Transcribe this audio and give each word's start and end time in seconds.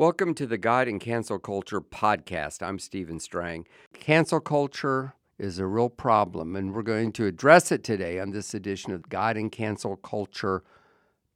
Welcome 0.00 0.32
to 0.36 0.46
the 0.46 0.56
God 0.56 0.88
and 0.88 0.98
Cancel 0.98 1.38
Culture 1.38 1.82
podcast. 1.82 2.66
I'm 2.66 2.78
Stephen 2.78 3.20
Strang. 3.20 3.66
Cancel 3.92 4.40
culture 4.40 5.12
is 5.38 5.58
a 5.58 5.66
real 5.66 5.90
problem, 5.90 6.56
and 6.56 6.72
we're 6.72 6.80
going 6.80 7.12
to 7.12 7.26
address 7.26 7.70
it 7.70 7.84
today 7.84 8.18
on 8.18 8.30
this 8.30 8.54
edition 8.54 8.94
of 8.94 9.10
God 9.10 9.36
and 9.36 9.52
Cancel 9.52 9.96
Culture 9.96 10.62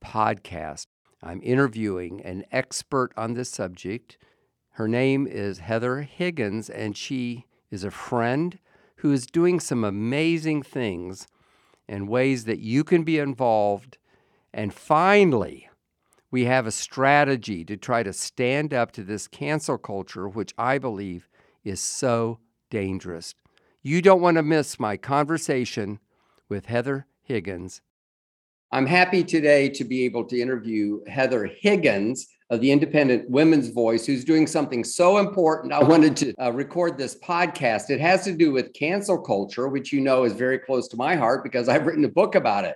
podcast. 0.03 0.87
I'm 1.23 1.43
interviewing 1.43 2.23
an 2.23 2.47
expert 2.51 3.13
on 3.19 3.35
this 3.35 3.51
subject. 3.51 4.17
Her 4.71 4.89
name 4.89 5.27
is 5.27 5.59
Heather 5.59 6.01
Higgins, 6.01 6.71
and 6.71 6.97
she 6.97 7.45
is 7.71 7.85
a 7.85 7.91
friend 7.91 8.59
who 8.97 9.13
is 9.13 9.27
doing 9.27 9.61
some 9.61 9.85
amazing 9.85 10.63
things 10.63 11.27
and 11.87 12.09
ways 12.09 12.47
that 12.47 12.61
you 12.61 12.83
can 12.83 13.05
be 13.05 13.19
involved. 13.19 13.99
And 14.55 14.73
finally, 14.73 15.69
we 16.35 16.47
have 16.47 16.67
a 16.67 16.73
strategy 16.73 17.65
to 17.65 17.77
try 17.77 18.03
to 18.03 18.13
stand 18.13 18.75
up 18.75 18.91
to 18.91 19.05
this 19.05 19.29
cancel 19.29 19.79
culture, 19.79 20.29
which 20.29 20.53
I 20.59 20.79
believe 20.79 21.29
is 21.63 21.79
so 21.81 22.41
dangerous. 22.71 23.37
You 23.83 24.03
don't 24.03 24.21
want 24.21 24.39
to 24.39 24.43
miss 24.43 24.81
my 24.81 24.97
conversation 24.97 26.01
with 26.49 26.67
Heather 26.67 27.07
Higgins. 27.23 27.83
I'm 28.73 28.85
happy 28.85 29.23
today 29.23 29.69
to 29.69 29.85
be 29.85 30.05
able 30.07 30.25
to 30.25 30.41
interview 30.41 31.05
Heather 31.07 31.47
Higgins 31.47 32.27
of 32.51 32.61
the 32.61 32.73
Independent 32.73 33.31
Women's 33.31 33.69
Voice, 33.69 34.05
who's 34.05 34.25
doing 34.25 34.49
something 34.49 34.83
so 34.83 35.19
important. 35.19 35.73
I 35.73 35.85
wanted 35.85 36.17
to 36.17 36.35
uh, 36.43 36.51
record 36.51 36.99
this 36.99 37.17
podcast. 37.17 37.91
It 37.91 38.01
has 38.01 38.25
to 38.25 38.33
do 38.33 38.51
with 38.51 38.73
cancel 38.73 39.19
culture, 39.19 39.69
which 39.69 39.93
you 39.93 40.01
know 40.01 40.25
is 40.25 40.33
very 40.33 40.59
close 40.59 40.89
to 40.89 40.97
my 40.97 41.15
heart 41.15 41.45
because 41.45 41.69
I've 41.69 41.87
written 41.87 42.05
a 42.05 42.09
book 42.09 42.35
about 42.35 42.65
it 42.65 42.75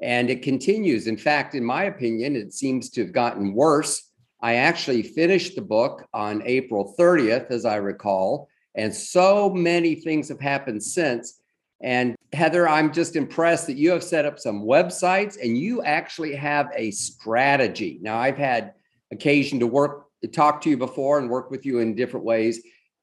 and 0.00 0.30
it 0.30 0.42
continues. 0.42 1.06
In 1.06 1.16
fact, 1.16 1.54
in 1.54 1.64
my 1.64 1.84
opinion, 1.84 2.36
it 2.36 2.52
seems 2.52 2.90
to 2.90 3.02
have 3.02 3.12
gotten 3.12 3.54
worse. 3.54 4.10
I 4.40 4.54
actually 4.54 5.02
finished 5.02 5.56
the 5.56 5.62
book 5.62 6.06
on 6.14 6.42
April 6.44 6.94
30th, 6.98 7.50
as 7.50 7.64
I 7.64 7.76
recall, 7.76 8.48
and 8.74 8.94
so 8.94 9.50
many 9.50 9.96
things 9.96 10.28
have 10.28 10.40
happened 10.40 10.82
since. 10.82 11.40
And 11.80 12.14
Heather, 12.32 12.68
I'm 12.68 12.92
just 12.92 13.16
impressed 13.16 13.66
that 13.66 13.76
you 13.76 13.90
have 13.90 14.04
set 14.04 14.24
up 14.24 14.38
some 14.38 14.62
websites 14.62 15.36
and 15.42 15.56
you 15.56 15.82
actually 15.82 16.34
have 16.36 16.70
a 16.74 16.90
strategy. 16.90 17.98
Now, 18.00 18.18
I've 18.18 18.38
had 18.38 18.74
occasion 19.10 19.58
to 19.60 19.66
work, 19.66 20.06
to 20.22 20.28
talk 20.28 20.60
to 20.62 20.70
you 20.70 20.76
before 20.76 21.18
and 21.18 21.30
work 21.30 21.50
with 21.50 21.64
you 21.64 21.78
in 21.78 21.94
different 21.94 22.26
ways. 22.26 22.60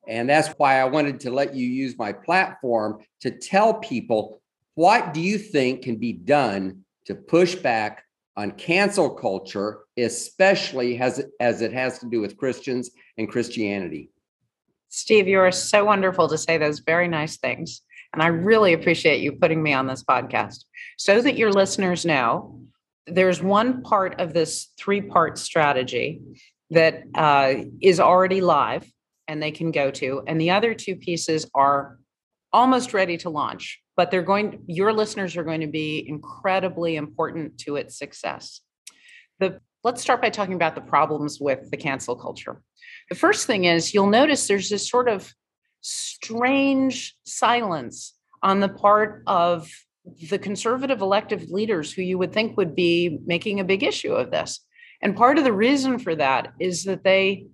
And 0.08 0.30
that's 0.30 0.50
why 0.58 0.80
I 0.80 0.86
wanted 0.86 1.20
to 1.22 1.32
let 1.32 1.56
you 1.56 1.68
use 1.68 1.98
my 1.98 2.14
platform 2.14 3.00
to 3.22 3.32
tell 3.32 3.76
people 3.76 4.42
what 4.76 5.14
do 5.14 5.22
you 5.22 5.38
think 5.38 5.84
can 5.84 5.96
be 5.96 6.14
done 6.14 6.85
to 7.06 7.16
push 7.16 7.56
back 7.56 8.04
on 8.38 8.52
cancel 8.52 9.10
culture, 9.10 9.80
especially 9.98 11.00
as, 11.00 11.24
as 11.40 11.62
it 11.62 11.72
has 11.72 12.00
to 12.00 12.10
do 12.10 12.20
with 12.20 12.38
Christians 12.38 12.92
and 13.18 13.30
Christianity. 13.30 14.10
Steve, 14.90 15.28
you 15.28 15.40
are 15.40 15.52
so 15.52 15.86
wonderful 15.86 16.28
to 16.28 16.38
say 16.38 16.58
those 16.58 16.80
very 16.80 17.08
nice 17.08 17.38
things. 17.38 17.82
And 18.14 18.22
I 18.22 18.28
really 18.28 18.74
appreciate 18.74 19.22
you 19.22 19.34
putting 19.34 19.62
me 19.62 19.74
on 19.74 19.88
this 19.88 20.04
podcast 20.04 20.64
so 20.98 21.22
that 21.22 21.38
your 21.38 21.52
listeners 21.52 22.06
know 22.06 22.62
there's 23.08 23.42
one 23.42 23.82
part 23.84 24.20
of 24.20 24.34
this 24.34 24.72
three 24.78 25.02
part 25.02 25.38
strategy 25.38 26.22
that 26.72 27.04
uh, 27.14 27.56
is 27.82 28.00
already 28.00 28.42
live 28.42 28.90
and 29.28 29.42
they 29.42 29.52
can 29.52 29.72
go 29.72 29.92
to. 29.92 30.24
And 30.28 30.40
the 30.40 30.52
other 30.52 30.74
two 30.74 30.96
pieces 30.96 31.46
are 31.54 32.00
almost 32.54 32.94
ready 32.94 33.18
to 33.18 33.30
launch 33.30 33.82
but 33.96 34.12
they're 34.12 34.22
going 34.22 34.64
your 34.68 34.94
listeners 34.94 35.38
are 35.38 35.44
going 35.44 35.62
to 35.62 35.68
be 35.68 36.06
incredibly 36.08 36.96
important 36.96 37.58
to 37.60 37.76
its 37.76 37.98
success. 37.98 38.62
The 39.40 39.60
let's 39.84 40.02
start 40.02 40.22
by 40.22 40.30
talking 40.30 40.56
about 40.56 40.76
the 40.76 40.82
problems 40.82 41.40
with 41.40 41.70
the 41.72 41.78
cancel 41.78 42.16
culture. 42.16 42.62
The 43.10 43.16
first 43.16 43.48
thing 43.48 43.66
is 43.66 43.94
you'll 43.94 44.08
notice 44.08 44.48
there's 44.48 44.70
this 44.70 44.90
sort 44.90 45.08
of 45.08 45.32
strange 45.82 47.16
silence 47.26 48.14
on 48.42 48.60
the 48.60 48.70
part 48.70 49.24
of 49.28 49.70
the 50.30 50.40
conservative 50.40 51.02
elective 51.02 51.50
leaders 51.50 51.92
who 51.92 52.02
you 52.02 52.18
would 52.18 52.34
think 52.34 52.58
would 52.58 52.76
be 52.76 53.20
making 53.26 53.60
a 53.60 53.64
big 53.64 53.84
issue 53.84 54.14
of 54.14 54.32
this. 54.32 54.60
And 55.02 55.16
part 55.16 55.38
of 55.38 55.44
the 55.44 55.54
reason 55.54 56.00
for 56.00 56.16
that 56.16 56.54
is 56.60 56.84
that 56.86 57.04
they 57.04 57.48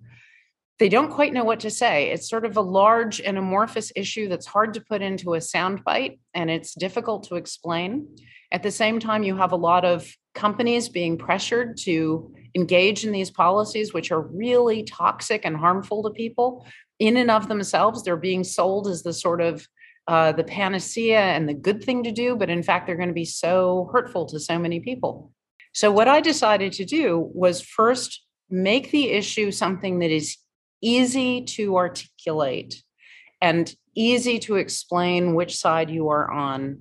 they 0.82 0.88
don't 0.88 1.12
quite 1.12 1.32
know 1.32 1.44
what 1.44 1.60
to 1.60 1.70
say. 1.70 2.10
It's 2.10 2.28
sort 2.28 2.44
of 2.44 2.56
a 2.56 2.60
large 2.60 3.20
and 3.20 3.38
amorphous 3.38 3.92
issue 3.94 4.28
that's 4.28 4.46
hard 4.46 4.74
to 4.74 4.80
put 4.80 5.00
into 5.00 5.34
a 5.34 5.38
soundbite 5.38 6.18
and 6.34 6.50
it's 6.50 6.74
difficult 6.74 7.22
to 7.28 7.36
explain. 7.36 8.08
At 8.50 8.64
the 8.64 8.72
same 8.72 8.98
time, 8.98 9.22
you 9.22 9.36
have 9.36 9.52
a 9.52 9.56
lot 9.70 9.84
of 9.84 10.12
companies 10.34 10.88
being 10.88 11.16
pressured 11.16 11.76
to 11.82 12.34
engage 12.56 13.04
in 13.04 13.12
these 13.12 13.30
policies, 13.30 13.94
which 13.94 14.10
are 14.10 14.22
really 14.22 14.82
toxic 14.82 15.44
and 15.44 15.56
harmful 15.56 16.02
to 16.02 16.10
people. 16.10 16.66
In 16.98 17.16
and 17.16 17.30
of 17.30 17.46
themselves, 17.46 18.02
they're 18.02 18.16
being 18.16 18.42
sold 18.42 18.88
as 18.88 19.04
the 19.04 19.12
sort 19.12 19.40
of 19.40 19.64
uh, 20.08 20.32
the 20.32 20.42
panacea 20.42 21.20
and 21.20 21.48
the 21.48 21.54
good 21.54 21.84
thing 21.84 22.02
to 22.02 22.10
do, 22.10 22.34
but 22.34 22.50
in 22.50 22.64
fact, 22.64 22.88
they're 22.88 22.96
going 22.96 23.06
to 23.06 23.14
be 23.14 23.24
so 23.24 23.88
hurtful 23.92 24.26
to 24.26 24.40
so 24.40 24.58
many 24.58 24.80
people. 24.80 25.30
So, 25.74 25.92
what 25.92 26.08
I 26.08 26.20
decided 26.20 26.72
to 26.72 26.84
do 26.84 27.30
was 27.34 27.60
first 27.60 28.24
make 28.50 28.90
the 28.90 29.10
issue 29.10 29.52
something 29.52 30.00
that 30.00 30.10
is 30.10 30.36
easy 30.82 31.44
to 31.44 31.76
articulate 31.76 32.82
and 33.40 33.74
easy 33.94 34.38
to 34.40 34.56
explain 34.56 35.34
which 35.34 35.56
side 35.56 35.90
you 35.90 36.08
are 36.08 36.30
on. 36.30 36.78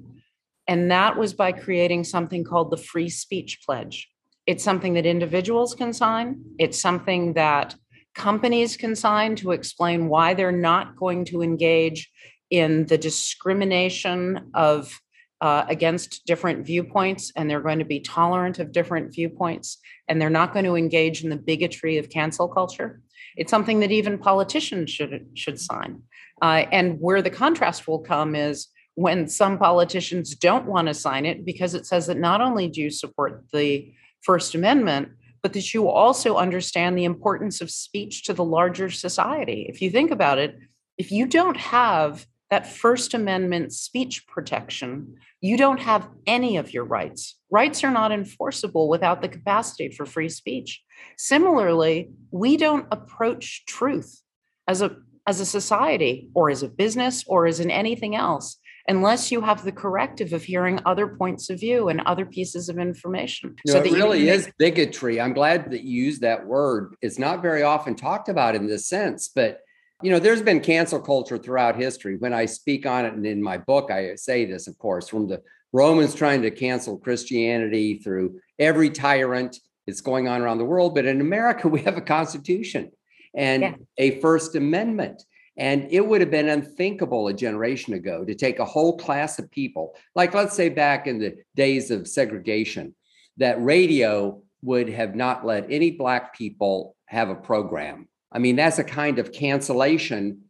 And 0.67 0.91
that 0.91 1.17
was 1.17 1.33
by 1.33 1.51
creating 1.51 2.03
something 2.03 2.43
called 2.43 2.71
the 2.71 2.77
Free 2.77 3.09
Speech 3.09 3.59
Pledge. 3.65 4.09
It's 4.47 4.63
something 4.63 4.93
that 4.95 5.05
individuals 5.05 5.75
can 5.75 5.93
sign, 5.93 6.41
it's 6.57 6.79
something 6.79 7.33
that 7.33 7.75
companies 8.15 8.75
can 8.75 8.95
sign 8.95 9.35
to 9.37 9.51
explain 9.51 10.09
why 10.09 10.33
they're 10.33 10.51
not 10.51 10.95
going 10.95 11.25
to 11.25 11.41
engage 11.41 12.11
in 12.49 12.85
the 12.87 12.97
discrimination 12.97 14.51
of 14.53 14.99
uh, 15.39 15.65
against 15.69 16.25
different 16.27 16.65
viewpoints 16.65 17.31
and 17.35 17.49
they're 17.49 17.61
going 17.61 17.79
to 17.79 17.85
be 17.85 17.99
tolerant 17.99 18.59
of 18.59 18.71
different 18.71 19.11
viewpoints 19.11 19.79
and 20.07 20.21
they're 20.21 20.29
not 20.29 20.53
going 20.53 20.65
to 20.65 20.75
engage 20.75 21.23
in 21.23 21.31
the 21.31 21.35
bigotry 21.35 21.97
of 21.97 22.09
cancel 22.09 22.47
culture 22.47 23.01
it's 23.37 23.51
something 23.51 23.79
that 23.79 23.91
even 23.91 24.17
politicians 24.17 24.89
should 24.91 25.27
should 25.35 25.59
sign. 25.59 26.03
Uh, 26.41 26.65
and 26.71 26.99
where 26.99 27.21
the 27.21 27.29
contrast 27.29 27.87
will 27.87 27.99
come 27.99 28.35
is 28.35 28.67
when 28.95 29.27
some 29.27 29.57
politicians 29.57 30.35
don't 30.35 30.65
want 30.65 30.87
to 30.87 30.93
sign 30.93 31.25
it 31.25 31.45
because 31.45 31.75
it 31.75 31.85
says 31.85 32.07
that 32.07 32.17
not 32.17 32.41
only 32.41 32.67
do 32.67 32.81
you 32.81 32.89
support 32.89 33.43
the 33.53 33.93
First 34.21 34.53
Amendment, 34.55 35.09
but 35.41 35.53
that 35.53 35.73
you 35.73 35.89
also 35.89 36.35
understand 36.35 36.97
the 36.97 37.05
importance 37.05 37.61
of 37.61 37.71
speech 37.71 38.23
to 38.25 38.33
the 38.33 38.43
larger 38.43 38.89
society. 38.89 39.65
If 39.69 39.81
you 39.81 39.89
think 39.89 40.11
about 40.11 40.37
it, 40.37 40.55
if 40.97 41.11
you 41.11 41.25
don't 41.25 41.57
have 41.57 42.27
that 42.51 42.67
First 42.67 43.13
Amendment 43.13 43.73
speech 43.73 44.27
protection, 44.27 45.15
you 45.39 45.57
don't 45.57 45.79
have 45.79 46.09
any 46.27 46.57
of 46.57 46.73
your 46.73 46.83
rights. 46.83 47.39
Rights 47.49 47.83
are 47.83 47.89
not 47.89 48.11
enforceable 48.11 48.89
without 48.89 49.21
the 49.21 49.29
capacity 49.29 49.89
for 49.89 50.05
free 50.05 50.29
speech. 50.29 50.83
Similarly, 51.17 52.11
we 52.29 52.57
don't 52.57 52.85
approach 52.91 53.65
truth 53.65 54.21
as 54.67 54.81
a 54.81 54.97
as 55.27 55.39
a 55.39 55.45
society 55.45 56.29
or 56.33 56.49
as 56.49 56.63
a 56.63 56.67
business 56.67 57.23
or 57.27 57.45
as 57.45 57.59
in 57.59 57.69
anything 57.69 58.15
else 58.15 58.57
unless 58.87 59.31
you 59.31 59.39
have 59.41 59.63
the 59.63 59.71
corrective 59.71 60.33
of 60.33 60.43
hearing 60.43 60.79
other 60.85 61.07
points 61.07 61.51
of 61.51 61.59
view 61.59 61.89
and 61.89 62.01
other 62.01 62.25
pieces 62.25 62.67
of 62.67 62.79
information. 62.79 63.55
so 63.67 63.77
it 63.77 63.91
really 63.91 64.27
is 64.27 64.51
bigotry. 64.57 65.21
I'm 65.21 65.33
glad 65.33 65.69
that 65.69 65.83
you 65.83 66.03
used 66.05 66.21
that 66.21 66.47
word. 66.47 66.95
It's 67.01 67.19
not 67.19 67.43
very 67.43 67.61
often 67.61 67.93
talked 67.95 68.27
about 68.27 68.55
in 68.55 68.65
this 68.65 68.87
sense, 68.87 69.29
but 69.33 69.59
you 70.03 70.11
know, 70.11 70.19
there's 70.19 70.41
been 70.41 70.59
cancel 70.59 70.99
culture 70.99 71.37
throughout 71.37 71.75
history. 71.75 72.17
When 72.17 72.33
I 72.33 72.45
speak 72.45 72.85
on 72.85 73.05
it 73.05 73.13
and 73.13 73.25
in 73.25 73.41
my 73.41 73.57
book, 73.57 73.91
I 73.91 74.15
say 74.15 74.45
this, 74.45 74.67
of 74.67 74.77
course, 74.77 75.09
from 75.09 75.27
the 75.27 75.41
Romans 75.73 76.13
trying 76.13 76.41
to 76.41 76.51
cancel 76.51 76.97
Christianity 76.97 77.97
through 77.97 78.39
every 78.59 78.89
tyrant 78.89 79.59
it's 79.87 80.01
going 80.01 80.27
on 80.27 80.41
around 80.41 80.57
the 80.57 80.65
world. 80.65 80.95
But 80.95 81.05
in 81.05 81.21
America, 81.21 81.67
we 81.67 81.81
have 81.81 81.97
a 81.97 82.01
constitution 82.01 82.91
and 83.35 83.61
yeah. 83.61 83.73
a 83.97 84.19
First 84.19 84.55
Amendment. 84.55 85.23
And 85.57 85.87
it 85.91 86.05
would 86.05 86.21
have 86.21 86.31
been 86.31 86.49
unthinkable 86.49 87.27
a 87.27 87.33
generation 87.33 87.93
ago 87.93 88.23
to 88.23 88.33
take 88.33 88.59
a 88.59 88.65
whole 88.65 88.97
class 88.97 89.37
of 89.37 89.51
people, 89.51 89.95
like 90.15 90.33
let's 90.33 90.55
say 90.55 90.69
back 90.69 91.07
in 91.07 91.19
the 91.19 91.35
days 91.55 91.91
of 91.91 92.07
segregation, 92.07 92.95
that 93.37 93.61
radio 93.61 94.41
would 94.63 94.89
have 94.89 95.13
not 95.13 95.45
let 95.45 95.69
any 95.69 95.91
Black 95.91 96.35
people 96.35 96.95
have 97.05 97.29
a 97.29 97.35
program. 97.35 98.07
I 98.31 98.39
mean, 98.39 98.55
that's 98.55 98.79
a 98.79 98.83
kind 98.83 99.19
of 99.19 99.31
cancellation 99.31 100.41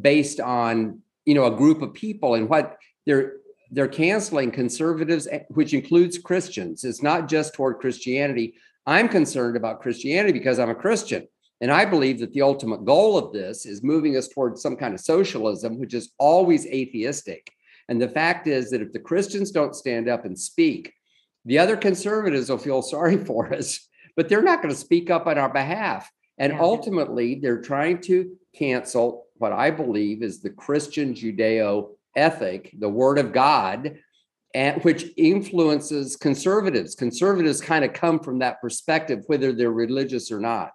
based 0.00 0.40
on 0.40 1.00
you 1.24 1.34
know 1.34 1.46
a 1.46 1.56
group 1.56 1.82
of 1.82 1.94
people 1.94 2.34
and 2.34 2.48
what 2.48 2.76
they're 3.06 3.34
they're 3.70 3.88
canceling 3.88 4.50
conservatives, 4.50 5.28
eh, 5.30 5.40
which 5.50 5.74
includes 5.74 6.18
Christians. 6.18 6.84
It's 6.84 7.02
not 7.02 7.28
just 7.28 7.54
toward 7.54 7.78
Christianity, 7.78 8.54
I'm 8.86 9.08
concerned 9.08 9.56
about 9.56 9.80
Christianity 9.80 10.32
because 10.32 10.58
I'm 10.58 10.70
a 10.70 10.74
Christian. 10.74 11.28
And 11.60 11.70
I 11.70 11.84
believe 11.84 12.18
that 12.20 12.32
the 12.32 12.42
ultimate 12.42 12.84
goal 12.84 13.18
of 13.18 13.32
this 13.32 13.66
is 13.66 13.82
moving 13.82 14.16
us 14.16 14.28
towards 14.28 14.62
some 14.62 14.76
kind 14.76 14.94
of 14.94 15.00
socialism, 15.00 15.78
which 15.78 15.94
is 15.94 16.12
always 16.18 16.66
atheistic. 16.66 17.50
And 17.88 18.00
the 18.00 18.08
fact 18.08 18.46
is 18.46 18.70
that 18.70 18.80
if 18.80 18.92
the 18.92 18.98
Christians 18.98 19.50
don't 19.50 19.74
stand 19.74 20.08
up 20.08 20.24
and 20.24 20.38
speak, 20.38 20.94
the 21.44 21.58
other 21.58 21.76
conservatives 21.76 22.48
will 22.48 22.58
feel 22.58 22.82
sorry 22.82 23.18
for 23.18 23.52
us, 23.52 23.86
but 24.16 24.28
they're 24.28 24.42
not 24.42 24.62
going 24.62 24.74
to 24.74 24.80
speak 24.80 25.10
up 25.10 25.26
on 25.26 25.38
our 25.38 25.52
behalf. 25.52 26.10
And 26.40 26.54
Yeah. 26.54 26.60
ultimately, 26.60 27.36
they're 27.36 27.60
trying 27.60 28.00
to 28.02 28.36
cancel 28.56 29.26
what 29.36 29.52
I 29.52 29.70
believe 29.70 30.22
is 30.22 30.40
the 30.40 30.50
Christian 30.50 31.14
Judeo 31.14 31.90
ethic, 32.16 32.74
the 32.78 32.88
word 32.88 33.18
of 33.18 33.32
God, 33.32 33.98
and 34.54 34.82
which 34.82 35.12
influences 35.16 36.16
conservatives. 36.16 36.96
Conservatives 36.96 37.60
kind 37.60 37.84
of 37.84 37.92
come 37.92 38.18
from 38.18 38.40
that 38.40 38.60
perspective, 38.60 39.22
whether 39.28 39.52
they're 39.52 39.70
religious 39.70 40.32
or 40.32 40.40
not. 40.40 40.72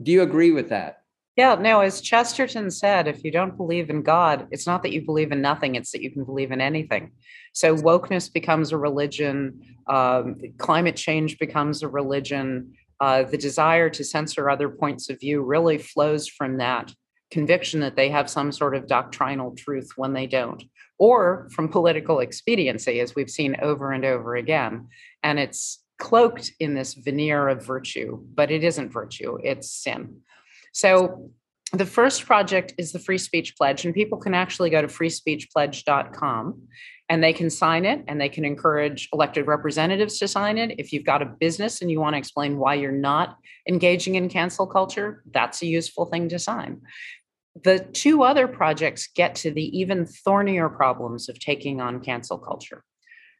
Do 0.00 0.12
you 0.12 0.22
agree 0.22 0.52
with 0.52 0.68
that? 0.68 0.98
Yeah, 1.36 1.54
no, 1.54 1.80
as 1.80 2.02
Chesterton 2.02 2.70
said, 2.70 3.08
if 3.08 3.24
you 3.24 3.30
don't 3.32 3.56
believe 3.56 3.88
in 3.88 4.02
God, 4.02 4.46
it's 4.50 4.66
not 4.66 4.82
that 4.82 4.92
you 4.92 5.00
believe 5.00 5.32
in 5.32 5.40
nothing, 5.40 5.74
it's 5.76 5.90
that 5.92 6.02
you 6.02 6.10
can 6.10 6.24
believe 6.24 6.52
in 6.52 6.60
anything. 6.60 7.12
So 7.54 7.74
wokeness 7.74 8.30
becomes 8.30 8.70
a 8.70 8.76
religion, 8.76 9.60
um, 9.86 10.36
climate 10.58 10.96
change 10.96 11.38
becomes 11.38 11.82
a 11.82 11.88
religion. 11.88 12.74
Uh, 13.00 13.24
the 13.24 13.38
desire 13.38 13.90
to 13.90 14.04
censor 14.04 14.48
other 14.48 14.68
points 14.68 15.10
of 15.10 15.20
view 15.20 15.42
really 15.42 15.78
flows 15.78 16.28
from 16.28 16.58
that 16.58 16.92
conviction 17.30 17.80
that 17.80 17.96
they 17.96 18.10
have 18.10 18.28
some 18.28 18.52
sort 18.52 18.76
of 18.76 18.86
doctrinal 18.86 19.54
truth 19.56 19.90
when 19.96 20.12
they 20.12 20.26
don't, 20.26 20.62
or 20.98 21.48
from 21.52 21.68
political 21.68 22.20
expediency, 22.20 23.00
as 23.00 23.14
we've 23.14 23.30
seen 23.30 23.56
over 23.62 23.90
and 23.92 24.04
over 24.04 24.36
again. 24.36 24.86
And 25.22 25.38
it's 25.38 25.82
cloaked 25.98 26.52
in 26.60 26.74
this 26.74 26.94
veneer 26.94 27.48
of 27.48 27.64
virtue, 27.64 28.22
but 28.34 28.50
it 28.50 28.62
isn't 28.62 28.92
virtue, 28.92 29.38
it's 29.42 29.70
sin. 29.70 30.20
So 30.72 31.30
the 31.72 31.86
first 31.86 32.26
project 32.26 32.74
is 32.76 32.92
the 32.92 32.98
Free 32.98 33.18
Speech 33.18 33.56
Pledge, 33.56 33.84
and 33.86 33.94
people 33.94 34.18
can 34.18 34.34
actually 34.34 34.68
go 34.68 34.82
to 34.82 34.88
freespeechpledge.com 34.88 36.62
and 37.08 37.22
they 37.22 37.32
can 37.32 37.50
sign 37.50 37.84
it 37.84 38.04
and 38.08 38.20
they 38.20 38.28
can 38.28 38.44
encourage 38.44 39.08
elected 39.12 39.46
representatives 39.46 40.18
to 40.18 40.28
sign 40.28 40.58
it. 40.58 40.78
If 40.78 40.92
you've 40.92 41.04
got 41.04 41.22
a 41.22 41.26
business 41.26 41.82
and 41.82 41.90
you 41.90 42.00
want 42.00 42.14
to 42.14 42.18
explain 42.18 42.58
why 42.58 42.74
you're 42.74 42.92
not 42.92 43.36
engaging 43.68 44.14
in 44.14 44.28
cancel 44.28 44.66
culture, 44.66 45.22
that's 45.32 45.62
a 45.62 45.66
useful 45.66 46.06
thing 46.06 46.28
to 46.30 46.38
sign. 46.38 46.80
The 47.64 47.80
two 47.80 48.22
other 48.22 48.48
projects 48.48 49.08
get 49.14 49.34
to 49.36 49.50
the 49.50 49.78
even 49.78 50.06
thornier 50.06 50.68
problems 50.70 51.28
of 51.28 51.38
taking 51.38 51.80
on 51.80 52.00
cancel 52.00 52.38
culture. 52.38 52.82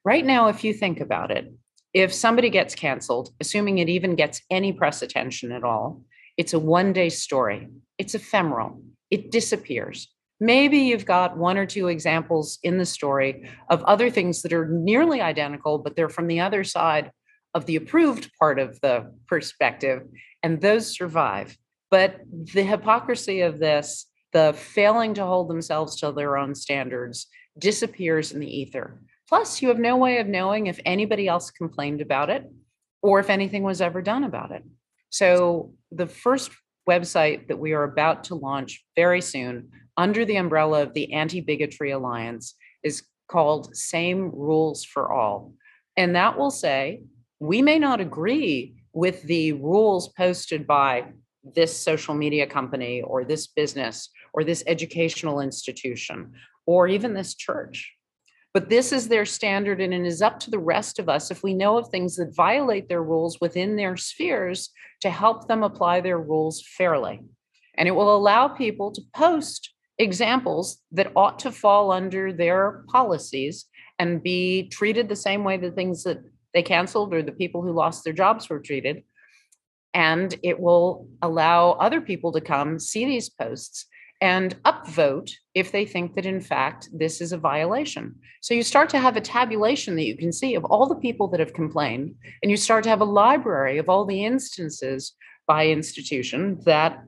Right 0.04 0.24
now, 0.24 0.48
if 0.48 0.64
you 0.64 0.74
think 0.74 1.00
about 1.00 1.30
it, 1.30 1.50
if 1.94 2.12
somebody 2.12 2.50
gets 2.50 2.74
canceled, 2.74 3.30
assuming 3.40 3.78
it 3.78 3.88
even 3.88 4.16
gets 4.16 4.42
any 4.50 4.72
press 4.72 5.02
attention 5.02 5.52
at 5.52 5.64
all, 5.64 6.02
it's 6.36 6.52
a 6.52 6.58
one 6.58 6.92
day 6.92 7.08
story. 7.08 7.68
It's 7.98 8.14
ephemeral. 8.14 8.82
It 9.10 9.30
disappears. 9.30 10.08
Maybe 10.42 10.78
you've 10.78 11.06
got 11.06 11.36
one 11.36 11.56
or 11.56 11.66
two 11.66 11.86
examples 11.86 12.58
in 12.64 12.76
the 12.76 12.84
story 12.84 13.48
of 13.70 13.84
other 13.84 14.10
things 14.10 14.42
that 14.42 14.52
are 14.52 14.66
nearly 14.66 15.20
identical, 15.20 15.78
but 15.78 15.94
they're 15.94 16.08
from 16.08 16.26
the 16.26 16.40
other 16.40 16.64
side 16.64 17.12
of 17.54 17.66
the 17.66 17.76
approved 17.76 18.28
part 18.40 18.58
of 18.58 18.80
the 18.80 19.14
perspective, 19.28 20.02
and 20.42 20.60
those 20.60 20.92
survive. 20.96 21.56
But 21.92 22.16
the 22.54 22.64
hypocrisy 22.64 23.42
of 23.42 23.60
this, 23.60 24.08
the 24.32 24.52
failing 24.52 25.14
to 25.14 25.24
hold 25.24 25.48
themselves 25.48 25.94
to 26.00 26.10
their 26.10 26.36
own 26.36 26.56
standards, 26.56 27.28
disappears 27.56 28.32
in 28.32 28.40
the 28.40 28.58
ether. 28.62 29.00
Plus, 29.28 29.62
you 29.62 29.68
have 29.68 29.78
no 29.78 29.96
way 29.96 30.18
of 30.18 30.26
knowing 30.26 30.66
if 30.66 30.80
anybody 30.84 31.28
else 31.28 31.52
complained 31.52 32.00
about 32.00 32.30
it 32.30 32.50
or 33.00 33.20
if 33.20 33.30
anything 33.30 33.62
was 33.62 33.80
ever 33.80 34.02
done 34.02 34.24
about 34.24 34.50
it. 34.50 34.64
So, 35.10 35.74
the 35.92 36.08
first 36.08 36.50
website 36.88 37.46
that 37.46 37.60
we 37.60 37.74
are 37.74 37.84
about 37.84 38.24
to 38.24 38.34
launch 38.34 38.84
very 38.96 39.20
soon 39.20 39.68
under 39.96 40.24
the 40.24 40.36
umbrella 40.36 40.82
of 40.82 40.94
the 40.94 41.12
Anti 41.12 41.40
Bigotry 41.40 41.90
Alliance 41.90 42.54
is 42.82 43.02
called 43.28 43.76
Same 43.76 44.30
Rules 44.30 44.84
for 44.84 45.12
All. 45.12 45.54
And 45.96 46.16
that 46.16 46.38
will 46.38 46.50
say, 46.50 47.02
we 47.40 47.62
may 47.62 47.78
not 47.78 48.00
agree 48.00 48.74
with 48.92 49.22
the 49.22 49.52
rules 49.52 50.08
posted 50.08 50.66
by 50.66 51.06
this 51.42 51.76
social 51.76 52.14
media 52.14 52.46
company 52.46 53.02
or 53.02 53.24
this 53.24 53.46
business 53.46 54.10
or 54.32 54.44
this 54.44 54.62
educational 54.66 55.40
institution 55.40 56.32
or 56.66 56.88
even 56.88 57.14
this 57.14 57.34
church. 57.34 57.92
But 58.54 58.68
this 58.68 58.92
is 58.92 59.08
their 59.08 59.24
standard, 59.24 59.80
and 59.80 59.94
it 59.94 60.04
is 60.04 60.20
up 60.20 60.38
to 60.40 60.50
the 60.50 60.58
rest 60.58 60.98
of 60.98 61.08
us, 61.08 61.30
if 61.30 61.42
we 61.42 61.54
know 61.54 61.78
of 61.78 61.88
things 61.88 62.16
that 62.16 62.36
violate 62.36 62.86
their 62.86 63.02
rules 63.02 63.40
within 63.40 63.76
their 63.76 63.96
spheres, 63.96 64.70
to 65.00 65.10
help 65.10 65.48
them 65.48 65.62
apply 65.62 66.00
their 66.00 66.18
rules 66.18 66.62
fairly. 66.76 67.22
And 67.76 67.88
it 67.88 67.92
will 67.92 68.14
allow 68.14 68.48
people 68.48 68.92
to 68.92 69.02
post 69.14 69.72
examples 70.02 70.78
that 70.92 71.12
ought 71.16 71.38
to 71.40 71.52
fall 71.52 71.90
under 71.92 72.32
their 72.32 72.84
policies 72.88 73.66
and 73.98 74.22
be 74.22 74.68
treated 74.68 75.08
the 75.08 75.16
same 75.16 75.44
way 75.44 75.56
the 75.56 75.70
things 75.70 76.04
that 76.04 76.22
they 76.54 76.62
canceled 76.62 77.14
or 77.14 77.22
the 77.22 77.32
people 77.32 77.62
who 77.62 77.72
lost 77.72 78.04
their 78.04 78.12
jobs 78.12 78.48
were 78.48 78.60
treated. 78.60 79.04
And 79.94 80.34
it 80.42 80.58
will 80.58 81.08
allow 81.20 81.72
other 81.72 82.00
people 82.00 82.32
to 82.32 82.40
come 82.40 82.78
see 82.78 83.04
these 83.04 83.28
posts 83.28 83.86
and 84.22 84.54
upvote 84.62 85.32
if 85.52 85.72
they 85.72 85.84
think 85.84 86.14
that 86.14 86.26
in 86.26 86.40
fact 86.40 86.88
this 86.92 87.20
is 87.20 87.32
a 87.32 87.38
violation. 87.38 88.14
So 88.40 88.54
you 88.54 88.62
start 88.62 88.88
to 88.90 89.00
have 89.00 89.16
a 89.16 89.20
tabulation 89.20 89.96
that 89.96 90.06
you 90.06 90.16
can 90.16 90.32
see 90.32 90.54
of 90.54 90.64
all 90.64 90.86
the 90.86 90.94
people 90.94 91.26
that 91.28 91.40
have 91.40 91.52
complained, 91.52 92.14
and 92.40 92.50
you 92.50 92.56
start 92.56 92.84
to 92.84 92.90
have 92.90 93.00
a 93.00 93.16
library 93.22 93.78
of 93.78 93.88
all 93.88 94.04
the 94.04 94.24
instances 94.24 95.12
by 95.46 95.66
institution 95.66 96.60
that 96.64 97.02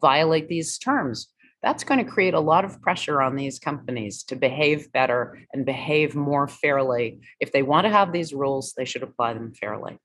violate 0.00 0.48
these 0.48 0.76
terms. 0.76 1.28
That's 1.62 1.84
going 1.84 2.04
to 2.04 2.10
create 2.10 2.34
a 2.34 2.40
lot 2.40 2.64
of 2.64 2.80
pressure 2.80 3.20
on 3.20 3.36
these 3.36 3.58
companies 3.58 4.22
to 4.24 4.36
behave 4.36 4.90
better 4.92 5.38
and 5.52 5.66
behave 5.66 6.14
more 6.14 6.48
fairly. 6.48 7.20
If 7.38 7.52
they 7.52 7.62
want 7.62 7.84
to 7.84 7.90
have 7.90 8.12
these 8.12 8.32
rules, 8.32 8.72
they 8.72 8.84
should 8.84 9.02
apply 9.02 9.34
them 9.34 9.52
fairly. 9.52 9.98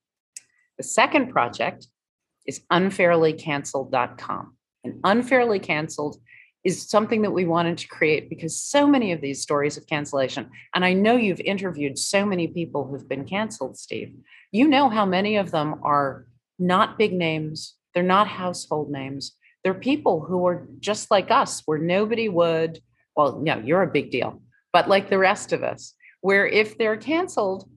The 0.76 0.82
second 0.82 1.30
project 1.30 1.86
is 2.46 2.60
unfairlycanceled.com. 2.70 4.56
And 4.84 5.00
unfairly 5.02 5.58
canceled 5.58 6.18
is 6.62 6.88
something 6.88 7.22
that 7.22 7.30
we 7.30 7.44
wanted 7.44 7.78
to 7.78 7.88
create 7.88 8.28
because 8.28 8.60
so 8.60 8.86
many 8.86 9.12
of 9.12 9.20
these 9.20 9.40
stories 9.40 9.76
of 9.76 9.86
cancellation, 9.86 10.50
and 10.74 10.84
I 10.84 10.92
know 10.92 11.16
you've 11.16 11.40
interviewed 11.40 11.96
so 11.96 12.26
many 12.26 12.48
people 12.48 12.86
who've 12.86 13.08
been 13.08 13.24
canceled, 13.24 13.78
Steve. 13.78 14.14
You 14.50 14.66
know 14.66 14.88
how 14.88 15.06
many 15.06 15.36
of 15.36 15.52
them 15.52 15.80
are 15.84 16.26
not 16.58 16.98
big 16.98 17.12
names, 17.12 17.76
they're 17.94 18.02
not 18.02 18.26
household 18.26 18.90
names. 18.90 19.32
They're 19.66 19.74
people 19.74 20.20
who 20.20 20.46
are 20.46 20.68
just 20.78 21.10
like 21.10 21.32
us, 21.32 21.64
where 21.66 21.78
nobody 21.78 22.28
would, 22.28 22.80
well, 23.16 23.40
no, 23.40 23.58
you're 23.58 23.82
a 23.82 23.88
big 23.88 24.12
deal, 24.12 24.40
but 24.72 24.88
like 24.88 25.10
the 25.10 25.18
rest 25.18 25.52
of 25.52 25.64
us, 25.64 25.92
where 26.20 26.46
if 26.46 26.78
they're 26.78 26.96
canceled, 26.96 27.68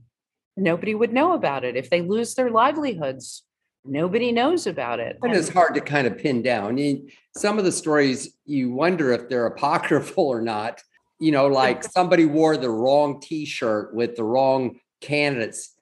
nobody 0.56 0.94
would 0.94 1.12
know 1.12 1.34
about 1.34 1.64
it. 1.64 1.76
If 1.76 1.90
they 1.90 2.02
lose 2.04 2.36
their 2.36 2.52
livelihoods, 2.52 3.44
nobody 3.84 4.32
knows 4.32 4.68
about 4.68 5.00
it. 5.00 5.18
And 5.24 5.34
it's 5.34 5.50
hard 5.50 5.74
to 5.74 5.82
kind 5.82 6.06
of 6.06 6.16
pin 6.20 6.44
down. 6.44 6.78
You- 6.78 7.10
Some 7.36 7.58
of 7.58 7.66
the 7.66 7.72
stories, 7.72 8.38
you 8.46 8.72
wonder 8.72 9.12
if 9.12 9.28
they're 9.28 9.48
apocryphal 9.56 10.28
or 10.28 10.44
not. 10.44 10.84
You 11.20 11.32
know, 11.32 11.48
like 11.48 11.84
somebody 11.98 12.26
wore 12.26 12.56
the 12.56 12.70
wrong 12.70 13.20
T-shirt 13.20 13.96
with 13.96 14.16
the 14.16 14.24
wrong 14.24 14.80
candidate's 15.02 15.74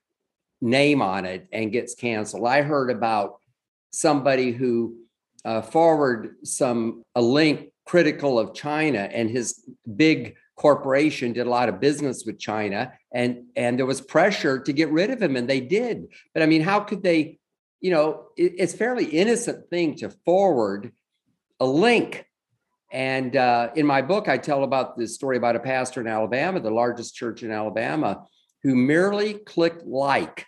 name 0.61 1.01
on 1.01 1.25
it 1.25 1.49
and 1.51 1.69
gets 1.69 1.95
canceled. 1.95 2.47
I 2.47 2.61
heard 2.61 2.91
about 2.91 3.41
somebody 3.91 4.53
who 4.53 4.99
uh, 5.47 5.61
forwarded 5.61 6.31
some 6.45 7.03
a 7.15 7.21
link 7.21 7.71
critical 7.85 8.37
of 8.37 8.53
China, 8.53 8.99
and 8.99 9.29
his 9.29 9.63
big 9.95 10.35
corporation 10.57 11.31
did 11.31 11.47
a 11.47 11.49
lot 11.49 11.69
of 11.69 11.79
business 11.79 12.25
with 12.25 12.37
China, 12.37 12.91
and 13.13 13.45
and 13.55 13.79
there 13.79 13.85
was 13.85 14.01
pressure 14.01 14.59
to 14.59 14.73
get 14.73 14.91
rid 14.91 15.09
of 15.09 15.21
him, 15.21 15.37
and 15.37 15.49
they 15.49 15.61
did. 15.61 16.07
But 16.33 16.43
I 16.43 16.47
mean, 16.47 16.61
how 16.61 16.81
could 16.81 17.01
they? 17.01 17.39
You 17.79 17.91
know, 17.91 18.25
it, 18.35 18.55
it's 18.57 18.73
fairly 18.73 19.05
innocent 19.05 19.69
thing 19.69 19.95
to 19.97 20.09
forward 20.25 20.91
a 21.61 21.65
link. 21.65 22.25
And 22.91 23.35
uh, 23.35 23.69
in 23.75 23.85
my 23.85 24.01
book, 24.01 24.27
I 24.27 24.37
tell 24.37 24.63
about 24.63 24.97
this 24.97 25.15
story 25.15 25.37
about 25.37 25.55
a 25.55 25.59
pastor 25.59 26.01
in 26.01 26.07
Alabama, 26.07 26.59
the 26.59 26.71
largest 26.71 27.15
church 27.15 27.43
in 27.43 27.51
Alabama, 27.51 28.25
who 28.63 28.75
merely 28.75 29.33
clicked 29.33 29.85
like 29.85 30.45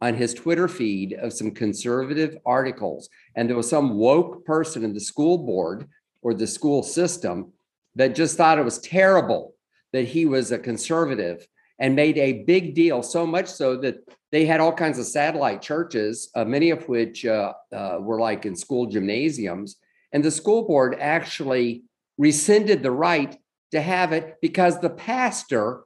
on 0.00 0.14
his 0.14 0.34
Twitter 0.34 0.68
feed 0.68 1.14
of 1.14 1.32
some 1.32 1.50
conservative 1.50 2.36
articles. 2.44 3.08
And 3.34 3.48
there 3.48 3.56
was 3.56 3.68
some 3.68 3.96
woke 3.96 4.44
person 4.44 4.84
in 4.84 4.92
the 4.92 5.00
school 5.00 5.38
board 5.38 5.88
or 6.22 6.34
the 6.34 6.46
school 6.46 6.82
system 6.82 7.52
that 7.94 8.14
just 8.14 8.36
thought 8.36 8.58
it 8.58 8.64
was 8.64 8.78
terrible 8.78 9.54
that 9.92 10.04
he 10.04 10.26
was 10.26 10.52
a 10.52 10.58
conservative 10.58 11.46
and 11.78 11.94
made 11.94 12.18
a 12.18 12.44
big 12.44 12.74
deal, 12.74 13.02
so 13.02 13.26
much 13.26 13.46
so 13.46 13.76
that 13.76 13.98
they 14.32 14.44
had 14.44 14.60
all 14.60 14.72
kinds 14.72 14.98
of 14.98 15.06
satellite 15.06 15.62
churches, 15.62 16.30
uh, 16.34 16.44
many 16.44 16.70
of 16.70 16.88
which 16.88 17.24
uh, 17.24 17.52
uh, 17.72 17.98
were 18.00 18.20
like 18.20 18.44
in 18.46 18.56
school 18.56 18.86
gymnasiums. 18.86 19.76
And 20.12 20.24
the 20.24 20.30
school 20.30 20.66
board 20.66 20.96
actually 20.98 21.84
rescinded 22.18 22.82
the 22.82 22.90
right 22.90 23.36
to 23.72 23.80
have 23.80 24.12
it 24.12 24.36
because 24.40 24.80
the 24.80 24.90
pastor 24.90 25.84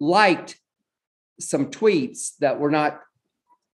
liked 0.00 0.58
some 1.38 1.66
tweets 1.66 2.36
that 2.38 2.58
were 2.58 2.70
not 2.70 3.00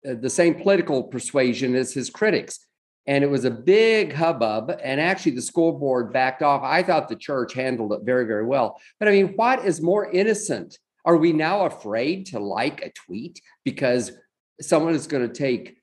Uh, 0.08 0.14
the 0.20 0.30
same 0.30 0.54
political 0.54 1.02
persuasion 1.02 1.74
as 1.74 1.92
his 1.92 2.10
critics. 2.10 2.66
And 3.06 3.24
it 3.24 3.30
was 3.30 3.44
a 3.44 3.50
big 3.50 4.12
hubbub. 4.12 4.78
And 4.82 5.00
actually, 5.00 5.32
the 5.32 5.42
school 5.42 5.72
board 5.72 6.12
backed 6.12 6.42
off. 6.42 6.62
I 6.62 6.82
thought 6.82 7.08
the 7.08 7.16
church 7.16 7.54
handled 7.54 7.92
it 7.92 8.00
very, 8.04 8.26
very 8.26 8.46
well. 8.46 8.80
But 8.98 9.08
I 9.08 9.12
mean, 9.12 9.34
what 9.34 9.64
is 9.64 9.80
more 9.80 10.10
innocent? 10.10 10.78
Are 11.04 11.16
we 11.16 11.32
now 11.32 11.66
afraid 11.66 12.26
to 12.26 12.38
like 12.38 12.80
a 12.82 12.92
tweet 12.92 13.40
because 13.64 14.12
someone 14.60 14.94
is 14.94 15.08
going 15.08 15.26
to 15.26 15.34
take 15.34 15.76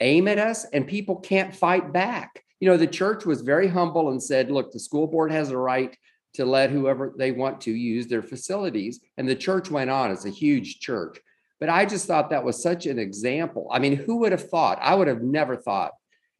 aim 0.00 0.28
at 0.28 0.38
us 0.38 0.66
and 0.66 0.86
people 0.86 1.16
can't 1.16 1.54
fight 1.54 1.90
back? 1.92 2.44
you 2.60 2.68
know, 2.68 2.76
the 2.76 2.86
church 2.86 3.24
was 3.24 3.40
very 3.42 3.68
humble 3.68 4.10
and 4.10 4.22
said, 4.22 4.50
look, 4.50 4.72
the 4.72 4.80
school 4.80 5.06
board 5.06 5.30
has 5.30 5.50
a 5.50 5.56
right 5.56 5.96
to 6.34 6.44
let 6.44 6.70
whoever 6.70 7.14
they 7.16 7.32
want 7.32 7.60
to 7.62 7.70
use 7.70 8.06
their 8.06 8.22
facilities. 8.22 9.00
And 9.16 9.28
the 9.28 9.36
church 9.36 9.70
went 9.70 9.90
on. 9.90 10.10
It's 10.10 10.26
a 10.26 10.30
huge 10.30 10.80
church. 10.80 11.18
But 11.60 11.68
I 11.68 11.84
just 11.84 12.06
thought 12.06 12.30
that 12.30 12.44
was 12.44 12.62
such 12.62 12.86
an 12.86 12.98
example. 12.98 13.68
I 13.70 13.78
mean, 13.78 13.96
who 13.96 14.18
would 14.18 14.32
have 14.32 14.48
thought? 14.48 14.78
I 14.80 14.94
would 14.94 15.08
have 15.08 15.22
never 15.22 15.56
thought. 15.56 15.92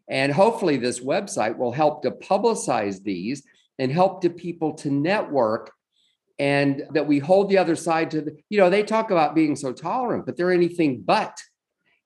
And 0.08 0.32
hopefully, 0.32 0.76
this 0.76 1.00
website 1.00 1.58
will 1.58 1.72
help 1.72 2.02
to 2.02 2.10
publicize 2.10 3.02
these 3.02 3.42
and 3.78 3.92
help 3.92 4.22
to 4.22 4.30
people 4.30 4.74
to 4.74 4.90
network 4.90 5.72
and 6.38 6.84
that 6.92 7.06
we 7.06 7.18
hold 7.18 7.48
the 7.48 7.58
other 7.58 7.74
side 7.74 8.12
to 8.12 8.20
the, 8.20 8.36
you 8.48 8.58
know, 8.58 8.70
they 8.70 8.82
talk 8.82 9.10
about 9.10 9.34
being 9.34 9.56
so 9.56 9.72
tolerant, 9.72 10.24
but 10.24 10.36
they're 10.36 10.52
anything 10.52 11.00
but. 11.00 11.36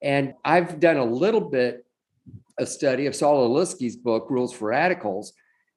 And 0.02 0.34
I've 0.44 0.80
done 0.80 0.96
a 0.96 1.04
little 1.04 1.40
bit 1.40 1.84
of 2.58 2.68
study 2.68 3.06
of 3.06 3.14
Saul 3.14 3.48
Alinsky's 3.48 3.96
book, 3.96 4.28
Rules 4.30 4.52
for 4.52 4.68
Radicals. 4.68 5.32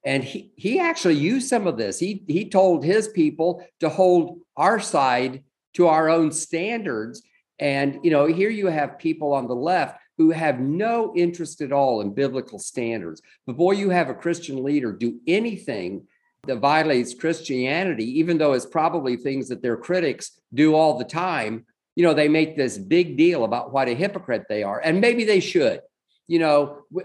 And 0.05 0.23
he, 0.23 0.51
he 0.55 0.79
actually 0.79 1.15
used 1.15 1.49
some 1.49 1.67
of 1.67 1.77
this. 1.77 1.99
He, 1.99 2.23
he 2.27 2.49
told 2.49 2.85
his 2.85 3.07
people 3.07 3.65
to 3.81 3.89
hold 3.89 4.39
our 4.55 4.79
side 4.79 5.43
to 5.75 5.87
our 5.87 6.09
own 6.09 6.31
standards. 6.31 7.21
And, 7.59 7.99
you 8.03 8.11
know, 8.11 8.25
here 8.25 8.49
you 8.49 8.67
have 8.67 8.99
people 8.99 9.33
on 9.33 9.47
the 9.47 9.55
left 9.55 9.99
who 10.17 10.31
have 10.31 10.59
no 10.59 11.13
interest 11.15 11.61
at 11.61 11.71
all 11.71 12.01
in 12.01 12.13
biblical 12.13 12.59
standards. 12.59 13.21
But 13.45 13.57
boy, 13.57 13.73
you 13.73 13.89
have 13.89 14.09
a 14.09 14.13
Christian 14.13 14.63
leader 14.63 14.91
do 14.91 15.19
anything 15.27 16.07
that 16.47 16.57
violates 16.57 17.13
Christianity, 17.13 18.19
even 18.19 18.37
though 18.37 18.53
it's 18.53 18.65
probably 18.65 19.17
things 19.17 19.49
that 19.49 19.61
their 19.61 19.77
critics 19.77 20.39
do 20.53 20.75
all 20.75 20.97
the 20.97 21.05
time. 21.05 21.65
You 21.95 22.03
know, 22.03 22.13
they 22.13 22.27
make 22.27 22.55
this 22.55 22.77
big 22.77 23.17
deal 23.17 23.43
about 23.43 23.73
what 23.73 23.87
a 23.87 23.93
hypocrite 23.93 24.45
they 24.47 24.63
are, 24.63 24.79
and 24.79 25.01
maybe 25.01 25.23
they 25.23 25.39
should. 25.39 25.81
You 26.27 26.39
know, 26.39 26.83
we, 26.91 27.03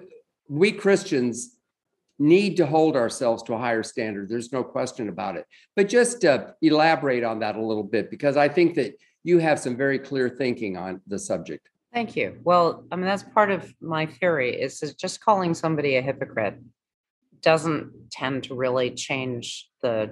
we 0.48 0.72
Christians 0.72 1.56
need 2.20 2.54
to 2.58 2.66
hold 2.66 2.96
ourselves 2.96 3.42
to 3.42 3.54
a 3.54 3.58
higher 3.58 3.82
standard. 3.82 4.28
There's 4.28 4.52
no 4.52 4.62
question 4.62 5.08
about 5.08 5.36
it. 5.36 5.46
But 5.74 5.88
just 5.88 6.20
to 6.20 6.54
elaborate 6.60 7.24
on 7.24 7.40
that 7.40 7.56
a 7.56 7.64
little 7.64 7.82
bit, 7.82 8.10
because 8.10 8.36
I 8.36 8.46
think 8.46 8.74
that 8.74 8.94
you 9.24 9.38
have 9.38 9.58
some 9.58 9.74
very 9.76 9.98
clear 9.98 10.28
thinking 10.28 10.76
on 10.76 11.00
the 11.06 11.18
subject. 11.18 11.70
Thank 11.92 12.16
you. 12.16 12.38
Well, 12.44 12.84
I 12.92 12.96
mean, 12.96 13.06
that's 13.06 13.22
part 13.22 13.50
of 13.50 13.74
my 13.80 14.04
theory 14.04 14.60
is 14.60 14.80
just 14.98 15.24
calling 15.24 15.54
somebody 15.54 15.96
a 15.96 16.02
hypocrite 16.02 16.60
doesn't 17.42 17.90
tend 18.12 18.44
to 18.44 18.54
really 18.54 18.90
change 18.90 19.70
the, 19.82 20.10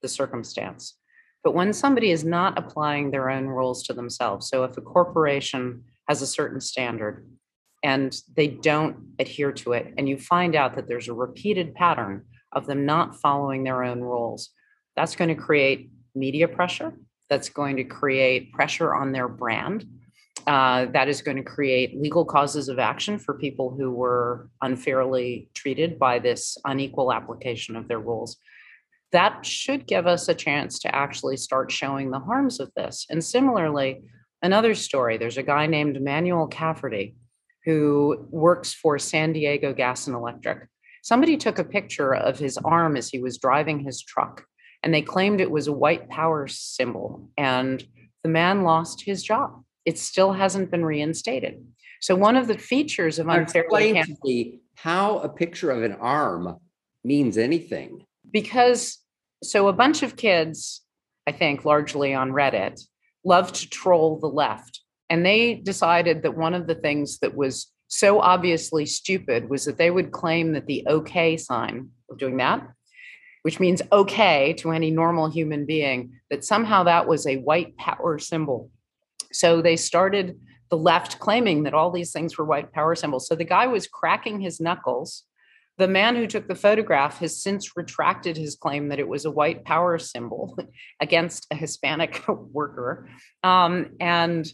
the 0.00 0.08
circumstance. 0.08 0.96
But 1.44 1.54
when 1.54 1.72
somebody 1.74 2.10
is 2.10 2.24
not 2.24 2.58
applying 2.58 3.10
their 3.10 3.30
own 3.30 3.46
rules 3.46 3.82
to 3.84 3.92
themselves, 3.92 4.48
so 4.48 4.64
if 4.64 4.76
a 4.78 4.80
corporation 4.80 5.84
has 6.08 6.22
a 6.22 6.26
certain 6.26 6.60
standard 6.60 7.26
and 7.82 8.16
they 8.36 8.46
don't 8.46 8.96
adhere 9.18 9.52
to 9.52 9.72
it, 9.72 9.94
and 9.96 10.08
you 10.08 10.18
find 10.18 10.54
out 10.54 10.76
that 10.76 10.88
there's 10.88 11.08
a 11.08 11.14
repeated 11.14 11.74
pattern 11.74 12.24
of 12.52 12.66
them 12.66 12.84
not 12.84 13.16
following 13.20 13.64
their 13.64 13.82
own 13.84 14.00
rules, 14.00 14.50
that's 14.96 15.16
going 15.16 15.28
to 15.28 15.34
create 15.34 15.90
media 16.14 16.48
pressure. 16.48 16.92
That's 17.28 17.48
going 17.48 17.76
to 17.76 17.84
create 17.84 18.52
pressure 18.52 18.92
on 18.92 19.12
their 19.12 19.28
brand 19.28 19.86
uh, 20.46 20.86
that 20.86 21.08
is 21.08 21.22
going 21.22 21.36
to 21.36 21.42
create 21.42 22.00
legal 22.00 22.24
causes 22.24 22.68
of 22.68 22.78
action 22.78 23.18
for 23.18 23.34
people 23.34 23.74
who 23.76 23.90
were 23.90 24.48
unfairly 24.62 25.48
treated 25.54 25.98
by 25.98 26.18
this 26.18 26.56
unequal 26.64 27.12
application 27.12 27.76
of 27.76 27.88
their 27.88 28.00
rules. 28.00 28.36
That 29.12 29.44
should 29.44 29.86
give 29.86 30.06
us 30.06 30.28
a 30.28 30.34
chance 30.34 30.78
to 30.80 30.94
actually 30.94 31.36
start 31.36 31.72
showing 31.72 32.10
the 32.10 32.20
harms 32.20 32.60
of 32.60 32.72
this. 32.74 33.06
And 33.10 33.22
similarly, 33.22 34.02
another 34.42 34.74
story 34.74 35.18
there's 35.18 35.38
a 35.38 35.42
guy 35.42 35.66
named 35.66 36.00
Manuel 36.00 36.46
Cafferty 36.46 37.16
who 37.70 38.26
works 38.30 38.74
for 38.74 38.98
San 38.98 39.32
Diego 39.32 39.72
Gas 39.72 40.06
and 40.06 40.16
Electric. 40.16 40.68
Somebody 41.02 41.36
took 41.36 41.58
a 41.58 41.64
picture 41.64 42.14
of 42.14 42.38
his 42.38 42.58
arm 42.58 42.96
as 42.96 43.08
he 43.08 43.20
was 43.20 43.38
driving 43.38 43.78
his 43.80 44.02
truck, 44.02 44.44
and 44.82 44.92
they 44.92 45.02
claimed 45.02 45.40
it 45.40 45.50
was 45.50 45.68
a 45.68 45.72
white 45.72 46.08
power 46.08 46.48
symbol. 46.48 47.30
And 47.36 47.82
the 48.24 48.28
man 48.28 48.64
lost 48.64 49.02
his 49.02 49.22
job 49.22 49.62
it 49.84 49.98
still 49.98 50.32
hasn't 50.32 50.70
been 50.70 50.84
reinstated. 50.84 51.64
So 52.00 52.14
one 52.14 52.36
of 52.36 52.46
the 52.46 52.58
features 52.58 53.18
of 53.18 53.28
unfairly 53.28 53.90
Explain 53.90 54.04
to 54.04 54.16
me 54.24 54.60
how 54.74 55.18
a 55.18 55.28
picture 55.28 55.70
of 55.70 55.82
an 55.82 55.94
arm 55.94 56.56
means 57.04 57.38
anything. 57.38 58.04
because 58.30 58.98
so 59.42 59.68
a 59.68 59.72
bunch 59.72 60.02
of 60.02 60.16
kids, 60.16 60.82
I 61.26 61.32
think 61.32 61.64
largely 61.64 62.12
on 62.12 62.30
Reddit, 62.30 62.78
love 63.24 63.52
to 63.54 63.68
troll 63.68 64.18
the 64.18 64.28
left. 64.28 64.79
And 65.10 65.26
they 65.26 65.54
decided 65.54 66.22
that 66.22 66.36
one 66.36 66.54
of 66.54 66.68
the 66.68 66.76
things 66.76 67.18
that 67.18 67.36
was 67.36 67.70
so 67.88 68.20
obviously 68.20 68.86
stupid 68.86 69.50
was 69.50 69.64
that 69.64 69.76
they 69.76 69.90
would 69.90 70.12
claim 70.12 70.52
that 70.52 70.66
the 70.66 70.86
okay 70.88 71.36
sign 71.36 71.88
of 72.08 72.18
doing 72.18 72.36
that, 72.36 72.66
which 73.42 73.58
means 73.58 73.82
okay 73.90 74.52
to 74.54 74.70
any 74.70 74.92
normal 74.92 75.28
human 75.28 75.66
being, 75.66 76.12
that 76.30 76.44
somehow 76.44 76.84
that 76.84 77.08
was 77.08 77.26
a 77.26 77.38
white 77.38 77.76
power 77.76 78.18
symbol. 78.20 78.70
So 79.32 79.60
they 79.60 79.76
started 79.76 80.38
the 80.70 80.76
left 80.76 81.18
claiming 81.18 81.64
that 81.64 81.74
all 81.74 81.90
these 81.90 82.12
things 82.12 82.38
were 82.38 82.44
white 82.44 82.72
power 82.72 82.94
symbols. 82.94 83.26
So 83.26 83.34
the 83.34 83.44
guy 83.44 83.66
was 83.66 83.88
cracking 83.88 84.40
his 84.40 84.60
knuckles. 84.60 85.24
The 85.78 85.88
man 85.88 86.14
who 86.14 86.28
took 86.28 86.46
the 86.46 86.54
photograph 86.54 87.18
has 87.18 87.42
since 87.42 87.76
retracted 87.76 88.36
his 88.36 88.54
claim 88.54 88.88
that 88.88 89.00
it 89.00 89.08
was 89.08 89.24
a 89.24 89.30
white 89.30 89.64
power 89.64 89.98
symbol 89.98 90.56
against 91.00 91.48
a 91.50 91.56
Hispanic 91.56 92.22
worker. 92.28 93.08
Um, 93.42 93.96
and 93.98 94.46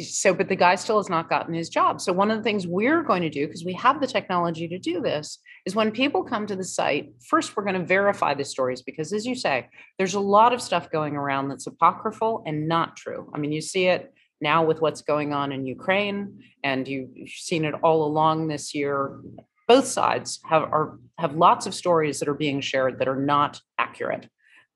so, 0.00 0.32
but 0.32 0.48
the 0.48 0.56
guy 0.56 0.74
still 0.76 0.96
has 0.96 1.10
not 1.10 1.28
gotten 1.28 1.52
his 1.52 1.68
job. 1.68 2.00
So, 2.00 2.12
one 2.12 2.30
of 2.30 2.38
the 2.38 2.42
things 2.42 2.66
we're 2.66 3.02
going 3.02 3.22
to 3.22 3.28
do, 3.28 3.46
because 3.46 3.64
we 3.64 3.74
have 3.74 4.00
the 4.00 4.06
technology 4.06 4.66
to 4.68 4.78
do 4.78 5.02
this, 5.02 5.38
is 5.66 5.74
when 5.74 5.90
people 5.90 6.24
come 6.24 6.46
to 6.46 6.56
the 6.56 6.64
site, 6.64 7.12
first 7.28 7.54
we're 7.54 7.64
going 7.64 7.78
to 7.78 7.84
verify 7.84 8.32
the 8.32 8.44
stories 8.44 8.80
because, 8.80 9.12
as 9.12 9.26
you 9.26 9.34
say, 9.34 9.68
there's 9.98 10.14
a 10.14 10.20
lot 10.20 10.54
of 10.54 10.62
stuff 10.62 10.90
going 10.90 11.14
around 11.14 11.48
that's 11.48 11.66
apocryphal 11.66 12.42
and 12.46 12.68
not 12.68 12.96
true. 12.96 13.30
I 13.34 13.38
mean, 13.38 13.52
you 13.52 13.60
see 13.60 13.86
it 13.86 14.14
now 14.40 14.64
with 14.64 14.80
what's 14.80 15.02
going 15.02 15.34
on 15.34 15.52
in 15.52 15.66
Ukraine, 15.66 16.42
and 16.64 16.88
you've 16.88 17.28
seen 17.28 17.66
it 17.66 17.74
all 17.82 18.06
along 18.06 18.48
this 18.48 18.74
year. 18.74 19.20
Both 19.68 19.86
sides 19.86 20.40
have 20.46 20.62
are 20.62 20.98
have 21.18 21.36
lots 21.36 21.66
of 21.66 21.74
stories 21.74 22.18
that 22.20 22.28
are 22.28 22.34
being 22.34 22.62
shared 22.62 22.98
that 22.98 23.08
are 23.08 23.20
not 23.20 23.60
accurate. 23.78 24.26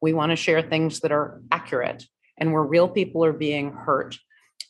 We 0.03 0.13
want 0.13 0.31
to 0.31 0.37
share 0.37 0.61
things 0.61 1.01
that 1.01 1.11
are 1.11 1.41
accurate 1.51 2.05
and 2.39 2.53
where 2.53 2.63
real 2.63 2.87
people 2.87 3.25
are 3.25 3.33
being 3.33 3.73
hurt 3.73 4.19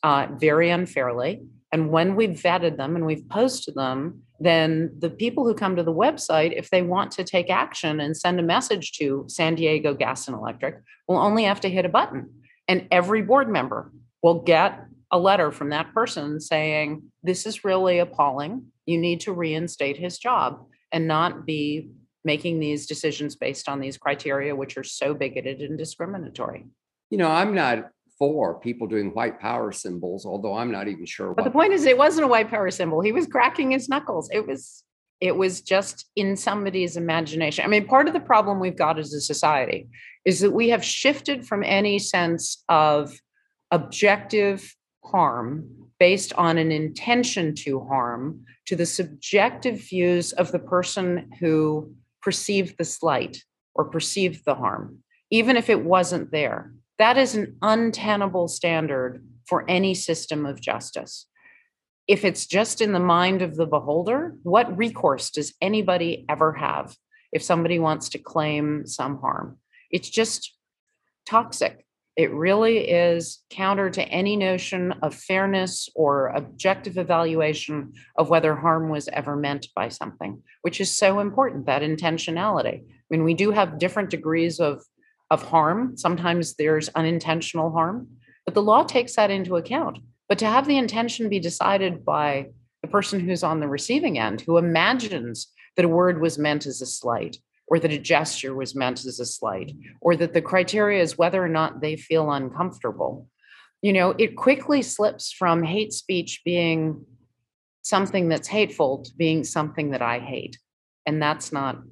uh, 0.07 0.29
very 0.39 0.71
unfairly. 0.71 1.43
And 1.73 1.91
when 1.91 2.15
we've 2.15 2.39
vetted 2.41 2.77
them 2.77 2.95
and 2.95 3.05
we've 3.05 3.29
posted 3.29 3.75
them, 3.75 4.23
then 4.39 4.93
the 5.01 5.11
people 5.11 5.45
who 5.45 5.53
come 5.53 5.75
to 5.75 5.83
the 5.83 5.93
website, 5.93 6.57
if 6.57 6.71
they 6.71 6.81
want 6.81 7.11
to 7.13 7.25
take 7.25 7.51
action 7.51 7.99
and 7.99 8.17
send 8.17 8.39
a 8.39 8.45
message 8.45 8.93
to 8.99 9.25
San 9.27 9.57
Diego 9.57 9.95
Gas 9.95 10.29
and 10.29 10.37
Electric, 10.37 10.77
will 11.09 11.19
only 11.19 11.43
have 11.43 11.61
to 11.63 11.69
hit 11.69 11.85
a 11.85 11.89
button. 11.89 12.31
And 12.69 12.87
every 12.93 13.23
board 13.23 13.49
member 13.49 13.91
will 14.23 14.43
get 14.43 14.79
a 15.11 15.19
letter 15.19 15.51
from 15.51 15.71
that 15.71 15.93
person 15.93 16.39
saying, 16.39 17.03
This 17.25 17.45
is 17.45 17.65
really 17.65 17.99
appalling. 17.99 18.67
You 18.87 18.99
need 18.99 19.23
to 19.23 19.33
reinstate 19.33 19.97
his 19.97 20.19
job 20.19 20.65
and 20.93 21.09
not 21.09 21.45
be 21.45 21.91
making 22.25 22.61
these 22.61 22.87
decisions 22.87 23.35
based 23.35 23.69
on 23.69 23.81
these 23.81 23.99
criteria, 23.99 24.55
which 24.55 24.77
are 24.77 24.85
so 24.85 25.15
bigoted 25.15 25.63
and 25.63 25.77
discriminatory. 25.77 26.67
You 27.11 27.19
know, 27.19 27.29
I'm 27.29 27.55
not 27.57 27.91
for 28.19 28.59
people 28.61 28.87
doing 28.87 29.11
white 29.11 29.39
power 29.41 29.73
symbols, 29.73 30.25
although 30.25 30.55
I'm 30.55 30.73
not 30.73 30.89
even 30.89 31.05
sure. 31.07 31.35
But 31.35 31.45
the 31.45 31.51
point 31.51 31.73
is, 31.73 31.85
it 31.85 31.99
wasn't 31.99 32.25
a 32.25 32.29
white 32.29 32.49
power 32.49 32.71
symbol. 32.71 33.01
He 33.01 33.13
was 33.13 33.27
cracking 33.27 33.73
his 33.73 33.89
knuckles. 33.89 34.31
It 34.33 34.47
was, 34.47 34.85
it 35.21 35.37
was 35.37 35.61
just 35.61 36.07
in 36.17 36.37
somebody's 36.37 36.97
imagination. 36.97 37.65
I 37.65 37.69
mean, 37.69 37.87
part 37.87 38.09
of 38.09 38.15
the 38.15 38.21
problem 38.21 38.59
we've 38.59 38.77
got 38.77 38.99
as 38.99 39.13
a 39.13 39.21
society 39.21 39.89
is 40.25 40.41
that 40.41 40.53
we 40.53 40.71
have 40.71 40.85
shifted 40.85 41.47
from 41.47 41.63
any 41.63 41.99
sense 41.99 42.65
of 42.69 43.21
objective 43.71 44.75
harm 45.05 45.69
based 45.99 46.33
on 46.35 46.59
an 46.59 46.73
intention 46.73 47.55
to 47.55 47.81
harm 47.81 48.45
to 48.67 48.77
the 48.77 48.87
subjective 48.87 49.81
views 49.89 50.33
of 50.33 50.53
the 50.53 50.59
person 50.59 51.31
who 51.41 51.95
perceived 52.23 52.77
the 52.79 52.85
slight 52.85 53.43
or 53.75 53.85
perceived 53.85 54.45
the 54.45 54.55
harm, 54.55 54.99
even 55.31 55.57
if 55.57 55.71
it 55.71 55.85
wasn't 55.85 56.31
there. 56.33 56.73
That 56.99 57.19
is 57.19 57.35
an 57.35 57.57
untenable 57.63 58.49
standard 58.49 59.27
for 59.47 59.65
any 59.69 59.95
system 59.95 60.47
of 60.47 60.61
justice. 60.61 61.27
If 62.09 62.25
it's 62.25 62.47
just 62.47 62.81
in 62.81 62.93
the 62.93 63.01
mind 63.01 63.43
of 63.43 63.57
the 63.57 63.67
beholder, 63.67 64.37
what 64.43 64.77
recourse 64.77 65.31
does 65.31 65.55
anybody 65.61 66.25
ever 66.29 66.53
have 66.53 66.97
if 67.33 67.43
somebody 67.43 67.79
wants 67.79 68.09
to 68.11 68.19
claim 68.19 68.87
some 68.87 69.19
harm? 69.19 69.59
It's 69.91 70.09
just 70.09 70.57
toxic. 71.27 71.85
It 72.17 72.33
really 72.33 72.89
is 72.89 73.43
counter 73.51 73.91
to 73.91 74.03
any 74.03 74.37
notion 74.37 74.93
of 75.03 75.15
fairness 75.15 75.91
or 75.95 76.29
objective 76.29 76.97
evaluation 76.97 77.93
of 78.17 78.31
whether 78.31 78.55
harm 78.55 78.89
was 78.89 79.09
ever 79.09 79.37
meant 79.37 79.67
by 79.75 79.91
something, 79.91 80.43
which 80.63 80.81
is 80.81 80.91
so 80.91 81.21
important, 81.21 81.67
that 81.67 81.83
intentionality. 81.83 82.81
I 82.81 83.05
mean, 83.11 83.23
we 83.23 83.35
do 83.35 83.51
have 83.51 83.79
different 83.79 84.09
degrees 84.09 84.61
of 84.61 84.83
of 85.31 85.43
harm. 85.43 85.97
Sometimes 85.97 86.55
there's 86.55 86.89
unintentional 86.91 87.73
harm, 87.73 88.09
but 88.45 88.55
the 88.55 88.63
law 88.63 88.83
takes 88.83 89.17
that 89.17 89.31
into 89.31 89.57
account. 89.57 89.99
But 90.29 90.39
to 90.39 90.47
have 90.47 90.67
the 90.67 90.79
intention 90.79 91.29
be 91.29 91.41
decided 91.41 92.05
by 92.05 92.49
the 92.83 92.89
person 92.89 93.21
who's 93.21 93.43
on 93.43 93.61
the 93.61 93.69
receiving 93.69 94.19
end, 94.19 94.41
who 94.41 94.59
imagines 94.59 95.53
that 95.77 95.85
a 95.85 95.89
word 95.89 96.21
was 96.21 96.39
meant 96.39 96.67
as 96.67 96.81
a 96.81 96.87
slight, 96.87 97.39
or 97.69 97.79
that 97.79 97.93
a 97.93 97.99
gesture 97.99 98.55
was 98.55 98.75
meant 98.75 99.05
as 99.05 99.21
a 99.21 99.27
slight, 99.27 99.73
or 100.01 100.17
that 100.17 100.33
the 100.33 100.43
criteria 100.43 101.03
is 101.03 101.19
whether 101.19 101.43
or 101.43 101.49
not 101.49 101.81
they 101.81 101.97
feel 101.97 102.31
uncomfortable. 102.31 103.29
You 103.83 103.93
know, 103.93 104.15
it 104.19 104.37
quickly 104.37 104.83
slips 104.83 105.33
from 105.33 105.63
hate 105.63 105.93
speech 105.93 106.43
being 106.45 107.05
something 107.83 108.29
that's 108.29 108.49
hateful 108.49 109.03
to 109.05 109.11
being 109.17 109.45
something 109.45 109.91
that 109.91 110.03
I 110.03 110.19
hate. 110.19 110.59
And 111.07 111.23
that's 111.23 111.53
not 111.53 111.83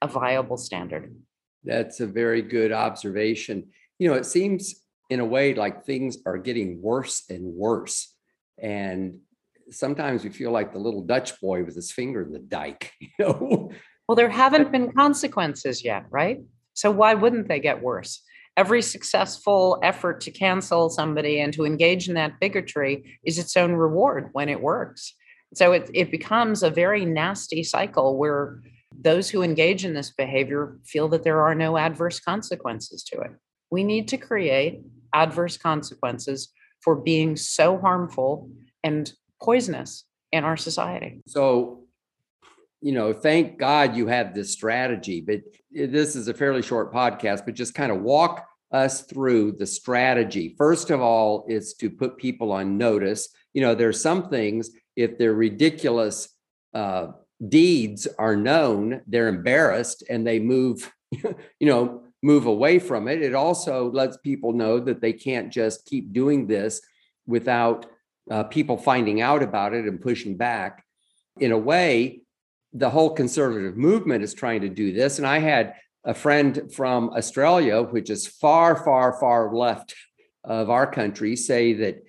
a 0.00 0.08
viable 0.08 0.56
standard. 0.56 1.14
That's 1.64 2.00
a 2.00 2.06
very 2.06 2.42
good 2.42 2.72
observation. 2.72 3.68
You 3.98 4.08
know, 4.08 4.14
it 4.14 4.26
seems 4.26 4.74
in 5.10 5.20
a 5.20 5.24
way 5.24 5.54
like 5.54 5.84
things 5.84 6.18
are 6.26 6.38
getting 6.38 6.80
worse 6.80 7.24
and 7.28 7.54
worse. 7.54 8.14
And 8.60 9.18
sometimes 9.70 10.24
we 10.24 10.30
feel 10.30 10.50
like 10.50 10.72
the 10.72 10.78
little 10.78 11.02
Dutch 11.02 11.40
boy 11.40 11.64
with 11.64 11.74
his 11.74 11.92
finger 11.92 12.22
in 12.22 12.32
the 12.32 12.38
dike, 12.38 12.92
you 13.00 13.08
know. 13.18 13.70
Well, 14.08 14.16
there 14.16 14.30
haven't 14.30 14.72
been 14.72 14.92
consequences 14.96 15.84
yet, 15.84 16.04
right? 16.10 16.40
So 16.74 16.90
why 16.90 17.14
wouldn't 17.14 17.48
they 17.48 17.60
get 17.60 17.82
worse? 17.82 18.22
Every 18.56 18.82
successful 18.82 19.78
effort 19.82 20.20
to 20.22 20.30
cancel 20.30 20.90
somebody 20.90 21.40
and 21.40 21.52
to 21.54 21.64
engage 21.64 22.08
in 22.08 22.14
that 22.14 22.38
bigotry 22.40 23.18
is 23.24 23.38
its 23.38 23.56
own 23.56 23.72
reward 23.72 24.28
when 24.32 24.48
it 24.48 24.60
works. 24.60 25.14
So 25.54 25.72
it, 25.72 25.90
it 25.94 26.10
becomes 26.10 26.62
a 26.62 26.70
very 26.70 27.04
nasty 27.04 27.62
cycle 27.62 28.18
where 28.18 28.60
those 29.00 29.30
who 29.30 29.42
engage 29.42 29.84
in 29.84 29.94
this 29.94 30.10
behavior 30.10 30.78
feel 30.84 31.08
that 31.08 31.24
there 31.24 31.42
are 31.42 31.54
no 31.54 31.76
adverse 31.76 32.20
consequences 32.20 33.02
to 33.04 33.20
it. 33.20 33.30
We 33.70 33.84
need 33.84 34.08
to 34.08 34.16
create 34.16 34.82
adverse 35.14 35.56
consequences 35.56 36.52
for 36.80 36.96
being 36.96 37.36
so 37.36 37.78
harmful 37.78 38.50
and 38.82 39.12
poisonous 39.40 40.04
in 40.32 40.44
our 40.44 40.56
society. 40.56 41.22
So, 41.26 41.84
you 42.80 42.92
know, 42.92 43.12
thank 43.12 43.58
God 43.58 43.96
you 43.96 44.08
have 44.08 44.34
this 44.34 44.52
strategy, 44.52 45.20
but 45.20 45.40
this 45.70 46.16
is 46.16 46.28
a 46.28 46.34
fairly 46.34 46.62
short 46.62 46.92
podcast, 46.92 47.44
but 47.44 47.54
just 47.54 47.74
kind 47.74 47.92
of 47.92 48.02
walk 48.02 48.46
us 48.72 49.02
through 49.02 49.52
the 49.52 49.66
strategy. 49.66 50.54
First 50.56 50.90
of 50.90 51.00
all, 51.00 51.44
is 51.48 51.74
to 51.74 51.90
put 51.90 52.16
people 52.16 52.50
on 52.50 52.78
notice. 52.78 53.28
You 53.52 53.62
know, 53.62 53.74
there's 53.74 54.00
some 54.00 54.30
things, 54.30 54.70
if 54.96 55.18
they're 55.18 55.34
ridiculous 55.34 56.28
uh, 56.74 57.08
deeds 57.48 58.06
are 58.18 58.36
known, 58.36 59.02
they're 59.06 59.28
embarrassed 59.28 60.04
and 60.08 60.26
they 60.26 60.38
move, 60.38 60.92
you 61.10 61.36
know, 61.60 62.02
move 62.22 62.46
away 62.46 62.78
from 62.78 63.08
it. 63.08 63.22
It 63.22 63.34
also 63.34 63.90
lets 63.90 64.16
people 64.18 64.52
know 64.52 64.78
that 64.80 65.00
they 65.00 65.12
can't 65.12 65.52
just 65.52 65.86
keep 65.86 66.12
doing 66.12 66.46
this 66.46 66.80
without 67.26 67.86
uh, 68.30 68.44
people 68.44 68.76
finding 68.76 69.20
out 69.20 69.42
about 69.42 69.74
it 69.74 69.86
and 69.86 70.00
pushing 70.00 70.36
back. 70.36 70.84
In 71.40 71.50
a 71.50 71.58
way, 71.58 72.22
the 72.72 72.90
whole 72.90 73.10
conservative 73.10 73.76
movement 73.76 74.22
is 74.22 74.34
trying 74.34 74.60
to 74.60 74.68
do 74.68 74.92
this. 74.92 75.18
And 75.18 75.26
I 75.26 75.38
had 75.38 75.74
a 76.04 76.14
friend 76.14 76.70
from 76.74 77.10
Australia, 77.10 77.82
which 77.82 78.10
is 78.10 78.26
far, 78.26 78.76
far, 78.76 79.18
far 79.18 79.54
left 79.54 79.94
of 80.44 80.70
our 80.70 80.86
country, 80.86 81.36
say 81.36 81.72
that, 81.74 82.02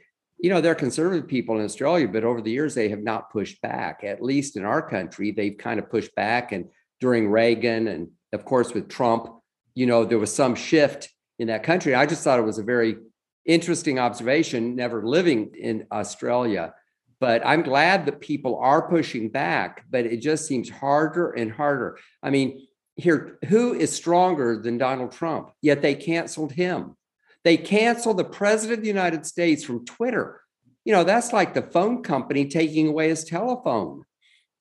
you 0.43 0.49
know, 0.49 0.59
they're 0.59 0.75
conservative 0.75 1.25
people 1.25 1.57
in 1.57 1.63
Australia, 1.63 2.05
but 2.05 2.25
over 2.25 2.41
the 2.41 2.51
years 2.51 2.75
they 2.75 2.89
have 2.89 3.01
not 3.01 3.31
pushed 3.31 3.61
back. 3.61 4.03
At 4.03 4.21
least 4.21 4.57
in 4.57 4.65
our 4.65 4.81
country, 4.81 5.31
they've 5.31 5.57
kind 5.57 5.79
of 5.79 5.89
pushed 5.89 6.13
back. 6.15 6.51
And 6.51 6.65
during 6.99 7.29
Reagan 7.29 7.87
and 7.87 8.09
of 8.33 8.43
course 8.43 8.73
with 8.73 8.89
Trump, 8.89 9.29
you 9.73 9.85
know, 9.85 10.03
there 10.03 10.19
was 10.19 10.35
some 10.35 10.53
shift 10.53 11.09
in 11.39 11.47
that 11.47 11.63
country. 11.63 11.95
I 11.95 12.05
just 12.05 12.25
thought 12.25 12.39
it 12.39 12.45
was 12.45 12.59
a 12.59 12.63
very 12.63 12.97
interesting 13.45 13.99
observation, 13.99 14.75
never 14.75 15.07
living 15.07 15.51
in 15.57 15.87
Australia. 15.93 16.73
But 17.21 17.41
I'm 17.45 17.63
glad 17.63 18.05
that 18.05 18.19
people 18.19 18.57
are 18.57 18.89
pushing 18.89 19.29
back, 19.29 19.85
but 19.89 20.05
it 20.05 20.17
just 20.17 20.45
seems 20.45 20.69
harder 20.69 21.31
and 21.31 21.53
harder. 21.53 21.97
I 22.21 22.31
mean, 22.31 22.67
here, 22.97 23.39
who 23.47 23.73
is 23.73 23.93
stronger 23.93 24.61
than 24.61 24.77
Donald 24.77 25.13
Trump? 25.13 25.51
Yet 25.61 25.81
they 25.81 25.95
canceled 25.95 26.51
him. 26.51 26.97
They 27.43 27.57
canceled 27.57 28.17
the 28.17 28.23
president 28.23 28.79
of 28.79 28.83
the 28.83 28.87
United 28.87 29.25
States 29.25 29.63
from 29.63 29.85
Twitter. 29.85 30.41
You 30.85 30.93
know, 30.93 31.03
that's 31.03 31.33
like 31.33 31.53
the 31.53 31.61
phone 31.61 32.03
company 32.03 32.47
taking 32.47 32.87
away 32.87 33.09
his 33.09 33.23
telephone 33.23 34.03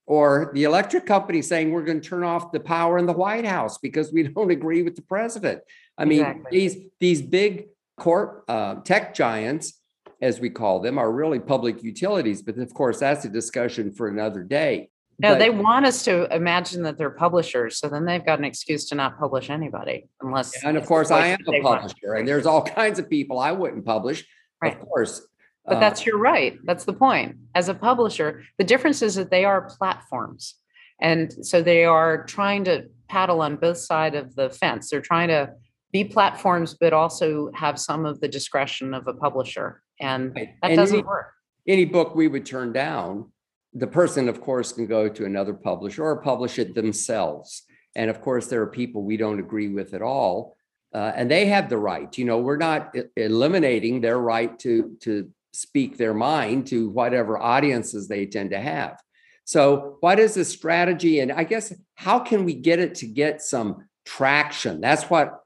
or 0.07 0.51
the 0.55 0.65
electric 0.65 1.07
company 1.07 1.43
saying 1.43 1.71
we're 1.71 1.85
going 1.85 2.01
to 2.01 2.09
turn 2.09 2.25
off 2.25 2.53
the 2.53 2.61
power 2.61 2.99
in 2.99 3.07
the 3.07 3.13
White 3.13 3.45
House 3.45 3.79
because 3.79 4.13
we 4.13 4.23
don't 4.29 4.51
agree 4.51 4.83
with 4.83 4.97
the 4.97 5.03
president. 5.03 5.61
I 5.97 6.05
mean, 6.05 6.21
exactly. 6.21 6.59
these 6.59 6.77
these 7.01 7.23
big 7.23 7.67
corp 7.99 8.45
uh, 8.49 8.77
tech 8.77 9.15
giants, 9.15 9.81
as 10.21 10.41
we 10.41 10.51
call 10.51 10.81
them, 10.81 10.99
are 10.99 11.11
really 11.11 11.39
public 11.39 11.83
utilities. 11.83 12.43
But 12.43 12.59
of 12.59 12.73
course, 12.75 13.01
that's 13.01 13.25
a 13.25 13.29
discussion 13.29 13.93
for 13.93 14.09
another 14.09 14.43
day. 14.43 14.91
No, 15.23 15.33
but, 15.33 15.39
they 15.39 15.51
want 15.51 15.87
us 15.87 16.05
to 16.05 16.35
imagine 16.35 16.83
that 16.83 16.99
they're 16.99 17.11
publishers, 17.11 17.79
so 17.79 17.89
then 17.89 18.05
they've 18.05 18.25
got 18.25 18.39
an 18.39 18.45
excuse 18.45 18.87
to 18.87 18.95
not 18.95 19.19
publish 19.19 19.51
anybody, 19.51 20.09
unless. 20.21 20.65
And 20.65 20.77
of 20.77 20.85
course, 20.85 21.11
I 21.11 21.29
am 21.29 21.39
a 21.47 21.61
publisher, 21.63 22.15
and 22.15 22.27
there's 22.27 22.47
all 22.47 22.63
kinds 22.81 22.99
of 22.99 23.09
people 23.09 23.39
I 23.39 23.53
wouldn't 23.53 23.85
publish. 23.85 24.25
Right. 24.61 24.75
Of 24.75 24.81
course, 24.87 25.23
but 25.65 25.77
uh, 25.77 25.81
that's 25.81 26.05
your 26.05 26.19
right. 26.19 26.59
That's 26.65 26.85
the 26.85 26.93
point. 26.93 27.37
As 27.55 27.69
a 27.69 27.75
publisher, 27.75 28.43
the 28.59 28.65
difference 28.65 29.03
is 29.03 29.15
that 29.15 29.31
they 29.31 29.45
are 29.45 29.71
platforms. 29.79 30.57
And 31.01 31.33
so 31.45 31.63
they 31.63 31.85
are 31.85 32.25
trying 32.25 32.65
to 32.65 32.89
paddle 33.09 33.43
on 33.43 33.57
both 33.57 33.79
sides 33.79 34.17
of 34.17 34.35
the 34.35 34.51
fence. 34.51 34.91
They're 34.91 35.01
trying 35.01 35.29
to 35.29 35.53
be 35.93 36.05
platforms, 36.05 36.75
but 36.79 36.93
also 36.93 37.51
have 37.55 37.79
some 37.79 38.07
of 38.07 38.21
the 38.21 38.29
discretion 38.29 38.95
of 38.95 39.07
a 39.07 39.13
publisher. 39.13 39.83
And 40.01 40.35
that 40.35 40.49
and 40.63 40.77
doesn't 40.77 40.97
any, 40.97 41.07
work. 41.07 41.33
Any 41.69 41.85
book 41.85 42.15
we 42.15 42.29
would 42.29 42.47
turn 42.47 42.73
down, 42.73 43.31
the 43.75 43.87
person, 43.87 44.29
of 44.29 44.41
course, 44.41 44.73
can 44.73 44.87
go 44.87 45.09
to 45.09 45.25
another 45.25 45.55
publisher 45.55 46.05
or 46.05 46.17
publish 46.17 46.59
it 46.59 46.75
themselves. 46.75 47.63
And 47.95 48.11
of 48.11 48.21
course, 48.21 48.47
there 48.47 48.63
are 48.63 48.67
people 48.67 49.03
we 49.03 49.17
don't 49.17 49.41
agree 49.41 49.69
with 49.69 49.95
at 49.95 50.03
all. 50.03 50.57
Uh, 50.95 51.13
and 51.15 51.31
they 51.31 51.47
have 51.47 51.69
the 51.69 51.79
right. 51.79 52.17
You 52.19 52.27
know, 52.27 52.39
we're 52.39 52.59
not 52.59 52.95
eliminating 53.17 54.01
their 54.01 54.19
right 54.19 54.59
to 54.61 54.97
to 55.01 55.31
speak 55.55 55.97
their 55.97 56.15
mind 56.15 56.67
to 56.67 56.89
whatever 56.91 57.39
audiences 57.39 58.09
they 58.09 58.27
tend 58.27 58.51
to 58.51 58.61
have. 58.61 58.99
So, 59.45 59.97
what 60.01 60.19
is 60.19 60.35
the 60.35 60.45
strategy? 60.45 61.21
And 61.21 61.33
I 61.33 61.45
guess 61.45 61.73
how 61.95 62.19
can 62.19 62.45
we 62.45 62.55
get 62.55 62.79
it 62.79 62.95
to 62.97 63.07
get 63.07 63.43
some 63.43 63.89
traction? 64.05 64.81
That's 64.81 65.05
what 65.05 65.41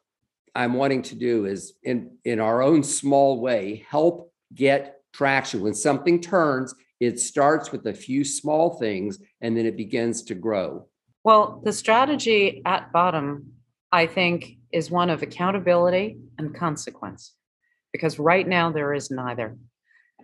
I'm 0.55 0.75
wanting 0.75 1.03
to 1.03 1.15
do 1.15 1.47
is 1.47 1.75
in 1.83 2.17
in 2.25 2.41
our 2.41 2.63
own 2.63 2.83
small 2.83 3.41
way 3.41 3.87
help 3.89 4.33
get 4.53 5.01
traction. 5.13 5.61
When 5.61 5.75
something 5.75 6.21
turns, 6.21 6.75
it 7.01 7.21
starts 7.21 7.73
with 7.73 7.87
a 7.87 7.95
few 7.95 8.25
small 8.25 8.79
things 8.79 9.19
and 9.41 9.57
then 9.57 9.67
it 9.67 9.77
begins 9.77 10.23
to 10.23 10.35
grow. 10.35 10.89
Well, 11.25 11.61
the 11.65 11.73
strategy 11.73 12.63
at 12.65 12.93
bottom, 12.93 13.53
I 13.93 14.07
think, 14.07 14.59
is 14.73 14.91
one 14.91 15.11
of 15.11 15.23
accountability 15.23 16.19
and 16.39 16.55
consequence, 16.55 17.35
because 17.93 18.19
right 18.19 18.47
now 18.47 18.71
there 18.71 18.95
is 18.95 19.11
neither. 19.11 19.57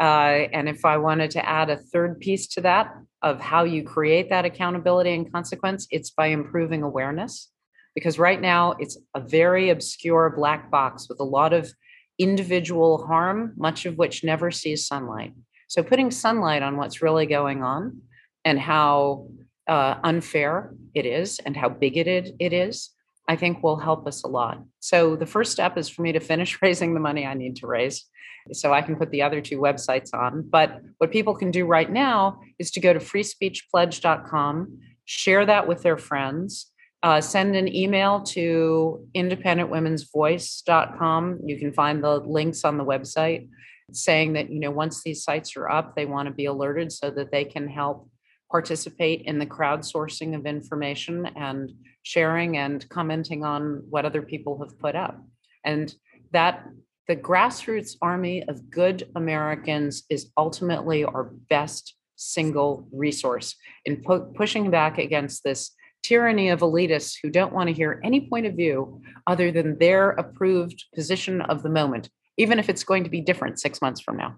Uh, 0.01 0.49
and 0.53 0.69
if 0.69 0.85
I 0.85 0.97
wanted 0.97 1.31
to 1.33 1.47
add 1.47 1.71
a 1.71 1.77
third 1.77 2.21
piece 2.21 2.47
to 2.49 2.61
that 2.63 2.95
of 3.21 3.41
how 3.41 3.65
you 3.65 3.83
create 3.83 4.31
that 4.31 4.45
accountability 4.45 5.13
and 5.13 5.31
consequence, 5.31 5.87
it's 5.91 6.11
by 6.11 6.29
improving 6.29 6.83
awareness. 6.83 7.51
Because 7.95 8.19
right 8.19 8.41
now 8.41 8.75
it's 8.79 8.97
a 9.15 9.21
very 9.21 9.69
obscure 9.69 10.33
black 10.35 10.71
box 10.71 11.09
with 11.09 11.21
a 11.21 11.25
lot 11.25 11.53
of 11.53 11.71
individual 12.19 13.07
harm, 13.07 13.53
much 13.57 13.85
of 13.85 13.99
which 13.99 14.25
never 14.25 14.51
sees 14.51 14.87
sunlight. 14.87 15.35
So 15.73 15.83
putting 15.83 16.11
sunlight 16.11 16.63
on 16.63 16.77
what's 16.77 17.01
really 17.01 17.25
going 17.25 17.63
on 17.63 18.03
and 18.45 18.61
how 18.61 19.29
uh, 19.67 19.95
unfair 20.05 20.75
it 20.93 21.07
is 21.07 21.39
and 21.39 21.57
how 21.57 21.71
bigoted 21.71 22.37
it 22.39 22.53
is, 22.53 22.91
I 23.27 23.37
think 23.37 23.63
will 23.63 23.79
help 23.79 24.07
us 24.07 24.23
a 24.23 24.29
lot. 24.29 24.63
So 24.81 25.17
the 25.17 25.25
first 25.25 25.51
step 25.51 25.79
is 25.79 25.89
for 25.89 26.03
me 26.03 26.13
to 26.13 26.21
finish 26.21 26.61
raising 26.63 26.93
the 26.93 27.01
money 27.01 27.25
I 27.25 27.33
need 27.33 27.57
to 27.57 27.67
raise 27.67 28.05
so 28.53 28.75
I 28.75 28.83
can 28.83 28.97
put 28.97 29.11
the 29.11 29.23
other 29.23 29.41
two 29.41 29.61
websites 29.61 30.13
on. 30.13 30.47
But 30.47 30.79
what 30.99 31.11
people 31.11 31.35
can 31.35 31.51
do 31.51 31.65
right 31.65 31.91
now 31.91 32.43
is 32.59 32.71
to 32.73 32.81
go 32.81 32.93
to 32.93 32.99
freespeechpledge.com, 32.99 34.79
share 35.07 35.47
that 35.47 35.67
with 35.67 35.83
their 35.83 35.97
friends, 35.97 36.71
uh, 37.03 37.23
send 37.23 37.57
an 37.57 37.75
email 37.75 38.21
to 38.25 39.09
independentwomensvoice.com. 39.15 41.41
You 41.47 41.59
can 41.59 41.73
find 41.73 42.05
the 42.05 42.19
links 42.19 42.63
on 42.63 42.77
the 42.77 42.85
website 42.85 43.49
saying 43.97 44.35
that, 44.35 44.51
you 44.51 44.61
know, 44.61 44.71
once 44.71 45.03
these 45.03 45.25
sites 45.25 45.57
are 45.57 45.69
up, 45.69 45.95
they 45.95 46.07
want 46.07 46.29
to 46.29 46.35
be 46.35 46.47
alerted 46.47 46.93
so 46.93 47.11
that 47.11 47.31
they 47.31 47.45
can 47.45 47.69
help 47.69 48.09
participate 48.51 49.23
in 49.23 49.39
the 49.39 49.47
crowdsourcing 49.47 50.37
of 50.37 50.47
information 50.47 51.27
and 51.37 51.73
sharing 52.03 52.59
and 52.59 52.89
commenting 52.91 53.45
on 53.45 53.83
what 53.89 54.05
other 54.05 54.23
people 54.23 54.59
have 54.59 54.79
put 54.79 54.95
up. 54.95 55.21
And 55.65 55.93
that 56.33 56.67
the 57.09 57.17
grassroots 57.17 57.97
army 58.03 58.45
of 58.49 58.71
good 58.71 59.09
Americans 59.17 60.05
is 60.11 60.31
ultimately 60.37 61.05
our 61.05 61.25
best 61.49 61.97
single 62.17 62.87
resource 62.93 63.57
in 63.85 64.03
pu- 64.03 64.33
pushing 64.35 64.71
back 64.71 64.99
against 64.99 65.43
this 65.43 65.73
tyranny 66.03 66.49
of 66.49 66.61
elitists 66.61 67.17
who 67.23 67.31
don't 67.31 67.53
want 67.53 67.69
to 67.69 67.75
hear 67.75 68.01
any 68.05 68.29
point 68.29 68.47
of 68.47 68.55
view 68.55 69.01
other 69.27 69.51
than 69.51 69.79
their 69.79 70.11
approved 70.11 70.85
position 70.95 71.41
of 71.43 71.63
the 71.63 71.69
moment, 71.69 72.09
even 72.37 72.59
if 72.59 72.69
it's 72.69 72.85
going 72.85 73.05
to 73.05 73.11
be 73.11 73.21
different 73.21 73.61
six 73.61 73.81
months 73.81 74.01
from 74.01 74.17
now. 74.17 74.35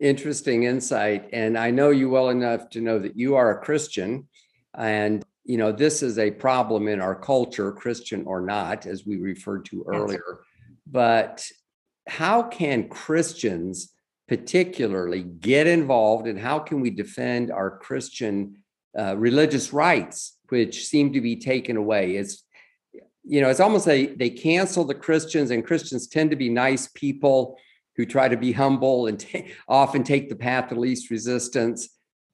Interesting 0.00 0.64
insight. 0.64 1.28
And 1.32 1.56
I 1.56 1.70
know 1.70 1.90
you 1.90 2.08
well 2.08 2.30
enough 2.30 2.70
to 2.70 2.80
know 2.80 2.98
that 2.98 3.16
you 3.16 3.36
are 3.36 3.50
a 3.50 3.64
Christian. 3.64 4.28
And 4.74 5.24
you 5.44 5.56
know, 5.56 5.72
this 5.72 6.02
is 6.02 6.18
a 6.18 6.30
problem 6.30 6.88
in 6.88 7.00
our 7.00 7.14
culture, 7.14 7.72
Christian 7.72 8.24
or 8.26 8.40
not, 8.40 8.86
as 8.86 9.04
we 9.04 9.16
referred 9.16 9.64
to 9.66 9.84
earlier. 9.88 10.40
But 10.86 11.46
how 12.06 12.42
can 12.42 12.88
Christians 12.88 13.92
particularly 14.28 15.22
get 15.22 15.66
involved 15.66 16.26
and 16.26 16.38
how 16.38 16.58
can 16.58 16.80
we 16.80 16.90
defend 16.90 17.50
our 17.50 17.78
Christian 17.78 18.56
uh, 18.98 19.16
religious 19.16 19.72
rights, 19.72 20.38
which 20.48 20.86
seem 20.86 21.12
to 21.12 21.20
be 21.20 21.36
taken 21.36 21.76
away? 21.76 22.16
It's 22.16 22.44
you 23.24 23.40
know, 23.40 23.48
it's 23.48 23.60
almost 23.60 23.86
like 23.86 24.18
they 24.18 24.30
cancel 24.30 24.84
the 24.84 24.94
Christians, 24.94 25.50
and 25.50 25.64
Christians 25.64 26.06
tend 26.06 26.30
to 26.30 26.36
be 26.36 26.48
nice 26.48 26.88
people 26.88 27.56
who 27.96 28.06
try 28.06 28.28
to 28.28 28.36
be 28.36 28.52
humble 28.52 29.06
and 29.06 29.20
t- 29.20 29.52
often 29.68 30.02
take 30.02 30.28
the 30.28 30.36
path 30.36 30.72
of 30.72 30.78
least 30.78 31.10
resistance. 31.10 31.88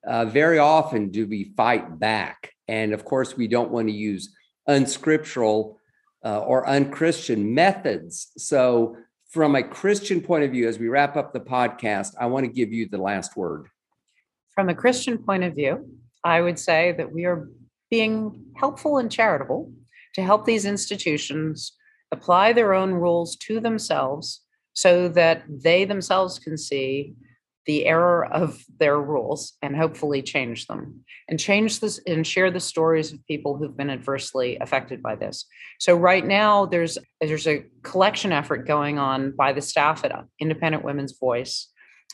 Uh, 0.07 0.25
very 0.25 0.59
often 0.59 1.11
do 1.11 1.27
we 1.27 1.53
fight 1.57 1.99
back. 1.99 2.53
And 2.69 2.93
of 2.93 3.05
course, 3.05 3.37
we 3.37 3.49
don't 3.49 3.71
want 3.71 3.89
to 3.89 3.95
use 3.95 4.35
unscriptural 4.67 5.79
uh, 6.25 6.41
or 6.41 6.67
unchristian 6.67 7.55
methods. 7.55 8.31
So, 8.37 8.97
from 9.31 9.57
a 9.57 9.63
Christian 9.63 10.23
point 10.23 10.45
of 10.45 10.53
view, 10.53 10.69
as 10.69 10.79
we 10.79 10.89
wrap 10.89 11.17
up 11.17 11.35
the 11.35 11.41
podcast, 11.41 12.15
I 12.19 12.27
want 12.27 12.45
to 12.45 12.53
give 12.53 12.73
you 12.73 12.89
the 12.89 12.97
last 12.97 13.37
word. 13.37 13.67
From 14.55 14.71
a 14.71 14.75
Christian 14.75 15.19
point 15.19 15.45
of 15.45 15.55
view, 15.55 15.87
I 16.25 16.41
would 16.41 16.59
say 16.59 16.93
that 16.93 17.13
we 17.13 17.27
are 17.27 17.51
being 17.91 18.47
helpful 18.57 18.97
and 18.97 19.13
charitable 19.13 19.71
to 20.19 20.25
help 20.25 20.45
these 20.45 20.65
institutions 20.65 21.73
apply 22.11 22.53
their 22.53 22.75
own 22.75 22.93
rules 22.93 23.37
to 23.37 23.61
themselves 23.61 24.41
so 24.73 25.09
that 25.09 25.45
they 25.49 25.85
themselves 25.85 26.41
can 26.41 26.59
see 26.59 27.15
the 27.67 27.87
error 27.87 28.27
of 28.27 28.65
their 28.81 28.99
rules 29.01 29.53
and 29.63 29.77
hopefully 29.77 30.21
change 30.21 30.67
them 30.67 31.05
and 31.29 31.39
change 31.39 31.79
this 31.79 32.01
and 32.05 32.27
share 32.27 32.51
the 32.51 32.59
stories 32.59 33.13
of 33.13 33.25
people 33.27 33.57
who've 33.57 33.77
been 33.77 33.91
adversely 33.91 34.57
affected 34.61 35.01
by 35.01 35.15
this. 35.15 35.45
So 35.79 35.95
right 35.95 36.27
now 36.27 36.67
there's 36.67 36.99
there's 37.21 37.47
a 37.47 37.65
collection 37.83 38.33
effort 38.33 38.67
going 38.67 38.99
on 38.99 39.37
by 39.37 39.53
the 39.53 39.61
staff 39.61 40.05
at 40.05 40.25
Independent 40.41 40.83
Women's 40.83 41.17
Voice 41.17 41.69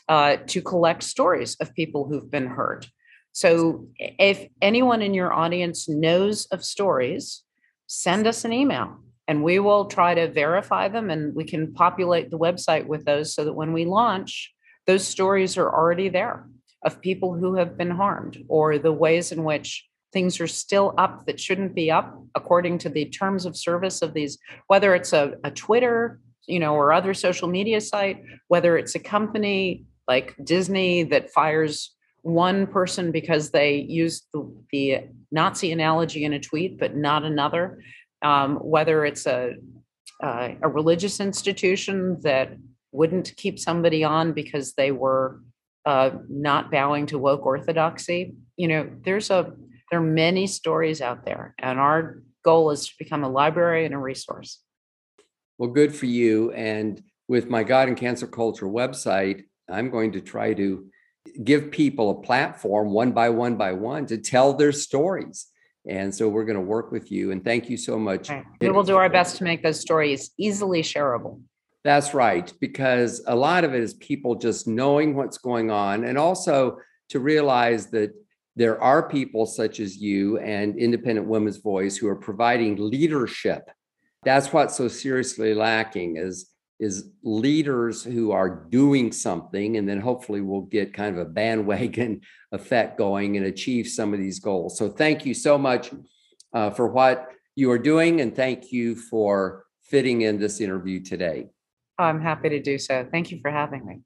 uh, 0.09 0.37
to 0.47 0.61
collect 0.61 1.01
stories 1.01 1.55
of 1.59 1.73
people 1.73 2.07
who've 2.07 2.29
been 2.29 2.47
hurt. 2.47 2.87
So 3.31 3.87
if 3.97 4.47
anyone 4.61 5.01
in 5.01 5.15
your 5.15 5.33
audience 5.33 5.89
knows 5.89 6.45
of 6.47 6.63
stories, 6.63 7.41
send 7.87 8.27
us 8.27 8.45
an 8.45 8.53
email 8.53 8.99
and 9.27 9.43
we 9.43 9.59
will 9.59 9.85
try 9.85 10.13
to 10.13 10.31
verify 10.31 10.87
them 10.87 11.09
and 11.09 11.35
we 11.35 11.43
can 11.43 11.73
populate 11.73 12.29
the 12.29 12.37
website 12.37 12.85
with 12.85 13.05
those 13.05 13.33
so 13.33 13.45
that 13.45 13.53
when 13.53 13.73
we 13.73 13.85
launch 13.85 14.53
those 14.85 15.07
stories 15.07 15.57
are 15.57 15.71
already 15.71 16.09
there 16.09 16.47
of 16.83 17.01
people 17.01 17.33
who 17.33 17.55
have 17.55 17.77
been 17.77 17.91
harmed 17.91 18.43
or 18.47 18.77
the 18.77 18.91
ways 18.91 19.31
in 19.31 19.43
which 19.43 19.87
things 20.13 20.39
are 20.39 20.47
still 20.47 20.93
up 20.97 21.25
that 21.25 21.39
shouldn't 21.39 21.75
be 21.75 21.91
up 21.91 22.17
according 22.35 22.77
to 22.77 22.89
the 22.89 23.05
terms 23.05 23.45
of 23.45 23.57
service 23.57 24.01
of 24.01 24.13
these 24.13 24.37
whether 24.67 24.93
it's 24.95 25.13
a, 25.13 25.33
a 25.43 25.51
twitter 25.51 26.19
you 26.47 26.59
know 26.59 26.75
or 26.75 26.93
other 26.93 27.13
social 27.13 27.47
media 27.47 27.81
site 27.81 28.23
whether 28.47 28.77
it's 28.77 28.95
a 28.95 28.99
company 28.99 29.85
like 30.07 30.35
disney 30.43 31.03
that 31.03 31.31
fires 31.31 31.95
one 32.25 32.65
person 32.65 33.11
because 33.11 33.51
they 33.51 33.75
used 33.75 34.25
the, 34.33 34.51
the 34.71 34.99
nazi 35.31 35.71
analogy 35.71 36.25
in 36.25 36.33
a 36.33 36.39
tweet 36.39 36.79
but 36.79 36.95
not 36.95 37.23
another 37.23 37.79
um, 38.23 38.55
whether 38.57 39.05
it's 39.05 39.27
a 39.27 39.53
uh, 40.23 40.49
a 40.61 40.69
religious 40.69 41.19
institution 41.19 42.17
that 42.21 42.57
wouldn't 42.91 43.35
keep 43.35 43.59
somebody 43.59 44.03
on 44.03 44.31
because 44.31 44.73
they 44.73 44.91
were 44.91 45.41
uh, 45.85 46.11
not 46.29 46.71
bowing 46.71 47.05
to 47.07 47.19
woke 47.19 47.45
orthodoxy. 47.45 48.33
You 48.57 48.67
know, 48.67 48.89
there's 49.03 49.29
a 49.29 49.53
there 49.91 49.99
are 49.99 50.03
many 50.03 50.47
stories 50.47 51.01
out 51.01 51.25
there, 51.25 51.53
and 51.59 51.79
our 51.79 52.23
goal 52.43 52.71
is 52.71 52.87
to 52.87 52.93
become 52.97 53.23
a 53.23 53.29
library 53.29 53.85
and 53.85 53.93
a 53.93 53.97
resource. 53.97 54.61
Well, 55.57 55.69
good 55.69 55.93
for 55.93 56.05
you. 56.05 56.51
And 56.51 57.01
with 57.27 57.49
my 57.49 57.63
God 57.63 57.87
and 57.87 57.97
Cancel 57.97 58.27
Culture 58.27 58.65
website, 58.65 59.43
I'm 59.69 59.89
going 59.89 60.11
to 60.13 60.21
try 60.21 60.53
to 60.53 60.85
give 61.43 61.71
people 61.71 62.09
a 62.11 62.21
platform 62.21 62.91
one 62.91 63.11
by 63.11 63.29
one 63.29 63.55
by 63.55 63.71
one 63.73 64.05
to 64.07 64.17
tell 64.17 64.53
their 64.53 64.71
stories. 64.71 65.47
And 65.87 66.13
so 66.13 66.27
we're 66.27 66.45
going 66.45 66.57
to 66.57 66.61
work 66.61 66.91
with 66.91 67.11
you. 67.11 67.31
And 67.31 67.43
thank 67.43 67.69
you 67.69 67.77
so 67.77 67.99
much. 67.99 68.29
Right. 68.29 68.43
We 68.59 68.69
will 68.69 68.83
do 68.83 68.97
our 68.97 69.09
best 69.09 69.37
to 69.37 69.43
make 69.43 69.61
those 69.61 69.79
stories 69.79 70.31
easily 70.37 70.81
shareable. 70.81 71.41
That's 71.83 72.15
right, 72.15 72.51
because 72.59 73.23
a 73.27 73.35
lot 73.35 73.63
of 73.63 73.75
it 73.75 73.81
is 73.83 73.93
people 73.93 74.33
just 74.33 74.67
knowing 74.67 75.15
what's 75.15 75.37
going 75.37 75.69
on 75.69 76.03
and 76.03 76.17
also 76.17 76.79
to 77.09 77.19
realize 77.19 77.91
that 77.91 78.11
there 78.55 78.81
are 78.81 79.07
people 79.07 79.45
such 79.45 79.79
as 79.79 79.97
you 79.97 80.39
and 80.39 80.79
Independent 80.79 81.27
Women's 81.27 81.57
Voice 81.57 81.95
who 81.95 82.07
are 82.07 82.15
providing 82.15 82.77
leadership. 82.77 83.69
That's 84.23 84.51
what's 84.51 84.75
so 84.75 84.87
seriously 84.87 85.53
lacking 85.53 86.17
is 86.17 86.49
is 86.79 87.09
leaders 87.23 88.03
who 88.03 88.31
are 88.31 88.49
doing 88.69 89.11
something 89.11 89.77
and 89.77 89.87
then 89.87 90.01
hopefully 90.01 90.41
we'll 90.41 90.61
get 90.61 90.93
kind 90.93 91.17
of 91.17 91.21
a 91.21 91.29
bandwagon 91.29 92.21
effect 92.51 92.97
going 92.97 93.37
and 93.37 93.45
achieve 93.45 93.87
some 93.87 94.13
of 94.13 94.19
these 94.19 94.39
goals. 94.39 94.77
So 94.77 94.89
thank 94.89 95.25
you 95.25 95.33
so 95.33 95.57
much 95.57 95.91
uh, 96.53 96.71
for 96.71 96.87
what 96.87 97.27
you 97.55 97.71
are 97.71 97.79
doing 97.79 98.21
and 98.21 98.35
thank 98.35 98.71
you 98.71 98.95
for 98.95 99.65
fitting 99.81 100.21
in 100.21 100.37
this 100.37 100.59
interview 100.59 101.01
today. 101.01 101.47
I'm 101.97 102.21
happy 102.21 102.49
to 102.49 102.61
do 102.61 102.77
so. 102.77 103.07
Thank 103.09 103.31
you 103.31 103.39
for 103.41 103.51
having 103.51 103.85
me. 103.85 104.01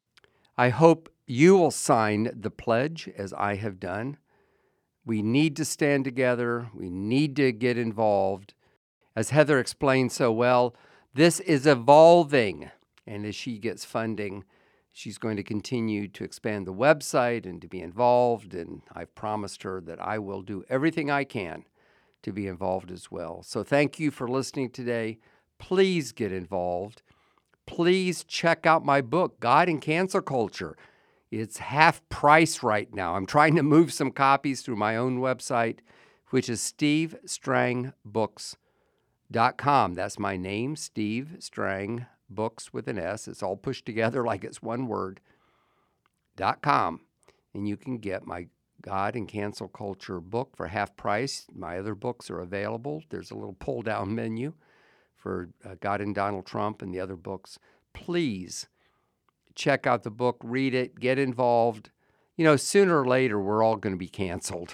I 0.58 0.70
hope 0.70 1.12
you 1.26 1.58
will 1.58 1.72
sign 1.72 2.32
the 2.36 2.52
pledge 2.52 3.10
as 3.18 3.34
I 3.34 3.56
have 3.56 3.80
done. 3.80 4.18
We 5.06 5.24
need 5.24 5.56
to 5.56 5.66
stand 5.66 6.04
together, 6.04 6.70
we 6.76 6.90
need 6.90 7.36
to 7.38 7.52
get 7.52 7.78
involved. 7.78 8.54
As 9.16 9.32
Heather 9.32 9.60
explained 9.60 10.12
so 10.12 10.32
well, 10.32 10.76
this 11.14 11.40
is 11.40 11.66
evolving. 11.66 12.72
And 13.06 13.26
as 13.26 13.36
she 13.36 13.58
gets 13.58 13.86
funding, 13.86 14.44
she's 14.92 15.18
going 15.18 15.38
to 15.38 15.44
continue 15.44 16.08
to 16.10 16.24
expand 16.24 16.68
the 16.68 16.74
website 16.74 17.46
and 17.46 17.62
to 17.62 17.68
be 17.68 17.82
involved. 17.82 18.54
And 18.54 18.82
I've 18.94 19.16
promised 19.16 19.64
her 19.64 19.82
that 19.82 20.02
I 20.02 20.20
will 20.20 20.42
do 20.42 20.64
everything 20.70 21.10
I 21.10 21.24
can 21.24 21.66
to 22.22 22.32
be 22.32 22.48
involved 22.48 22.92
as 22.92 23.10
well. 23.10 23.44
So 23.44 23.64
thank 23.64 24.00
you 24.00 24.12
for 24.12 24.28
listening 24.28 24.70
today. 24.70 25.20
Please 25.58 26.12
get 26.12 26.32
involved 26.32 27.02
please 27.70 28.24
check 28.24 28.66
out 28.66 28.84
my 28.84 29.00
book, 29.00 29.40
God 29.40 29.70
and 29.70 29.80
Cancel 29.80 30.24
Culture. 30.24 30.76
It's 31.30 31.60
half 31.60 32.02
price 32.10 32.64
right 32.64 32.92
now. 32.92 33.16
I'm 33.16 33.28
trying 33.28 33.56
to 33.58 33.64
move 33.64 33.94
some 33.94 34.12
copies 34.12 34.64
through 34.64 34.78
my 34.78 34.96
own 34.98 35.20
website, 35.20 35.78
which 36.32 36.50
is 36.50 36.74
stevestrangbooks.com. 39.32 39.94
That's 39.94 40.20
my 40.20 40.38
name, 40.38 40.76
Steve 40.76 41.38
Strang 41.40 42.06
Books 42.30 42.74
with 42.74 42.88
an 42.88 43.00
S. 43.00 43.28
It's 43.28 43.44
all 43.44 43.56
pushed 43.56 43.86
together 43.86 44.24
like 44.26 44.44
it's 44.44 44.62
one 44.62 44.88
word. 44.88 45.20
Dot 46.36 46.62
com. 46.62 47.02
And 47.54 47.68
you 47.68 47.76
can 47.76 47.98
get 47.98 48.26
my 48.26 48.48
God 48.82 49.16
and 49.16 49.28
Cancel 49.28 49.68
Culture 49.68 50.22
book 50.22 50.56
for 50.56 50.68
half 50.68 50.96
price. 50.96 51.48
My 51.54 51.78
other 51.78 51.96
books 51.96 52.30
are 52.30 52.40
available. 52.40 53.04
There's 53.10 53.32
a 53.32 53.36
little 53.36 53.58
pull 53.60 53.82
down 53.82 54.16
menu 54.16 54.54
for 55.20 55.50
uh, 55.66 55.76
God 55.80 56.02
and 56.02 56.16
Donald 56.16 56.46
Trump 56.46 56.82
and 56.82 56.94
the 56.94 57.00
other 57.00 57.18
books, 57.18 57.60
please 57.94 58.68
check 59.54 59.86
out 59.86 60.04
the 60.04 60.12
book, 60.12 60.38
read 60.42 60.74
it, 60.74 61.00
get 61.00 61.20
involved. 61.20 61.90
You 62.38 62.46
know, 62.46 62.56
sooner 62.56 63.02
or 63.02 63.06
later, 63.06 63.40
we're 63.40 63.62
all 63.62 63.76
going 63.76 63.94
to 63.94 64.00
be 64.00 64.08
canceled. 64.08 64.74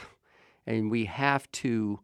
And 0.68 0.92
we 0.92 1.06
have 1.06 1.52
to 1.54 2.00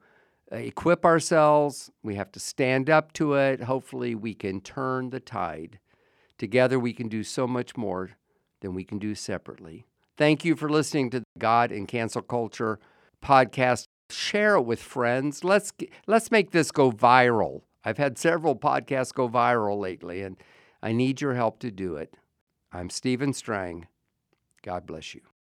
Uh, 0.52 0.58
equip 0.58 1.06
ourselves, 1.06 1.92
we 2.04 2.16
have 2.16 2.32
to 2.32 2.40
stand 2.40 2.90
up 2.90 3.14
to 3.14 3.36
it. 3.36 3.64
Hopefully, 3.64 4.16
we 4.16 4.34
can 4.34 4.60
turn 4.60 5.10
the 5.10 5.20
tide. 5.20 5.80
Together, 6.38 6.80
we 6.80 6.94
can 6.94 7.08
do 7.08 7.24
so 7.24 7.48
much 7.48 7.78
more 7.78 8.12
than 8.62 8.74
we 8.74 8.84
can 8.84 9.00
do 9.00 9.16
separately. 9.16 9.86
Thank 10.18 10.44
you 10.44 10.56
for 10.56 10.70
listening 10.70 11.10
to 11.12 11.20
the 11.22 11.26
God 11.40 11.72
and 11.72 11.88
Cancel 11.88 12.22
Culture 12.22 12.80
podcast. 13.24 13.86
Share 14.10 14.56
it 14.56 14.64
with 14.64 14.82
friends. 14.82 15.44
Let's 15.44 15.72
let's 16.06 16.32
make 16.32 16.52
this 16.52 16.72
go 16.72 16.92
viral. 16.92 17.62
I've 17.86 17.98
had 17.98 18.18
several 18.18 18.56
podcasts 18.56 19.14
go 19.14 19.30
viral 19.30 19.80
lately, 19.80 20.22
and 20.22 20.36
I 20.84 20.92
need 20.92 21.22
your 21.22 21.36
help 21.36 21.60
to 21.60 21.72
do 21.72 21.96
it. 21.96 22.16
I'm 22.74 22.90
Stephen 22.90 23.34
Strang. 23.34 23.88
God 24.64 24.86
bless 24.86 25.16
you. 25.16 25.31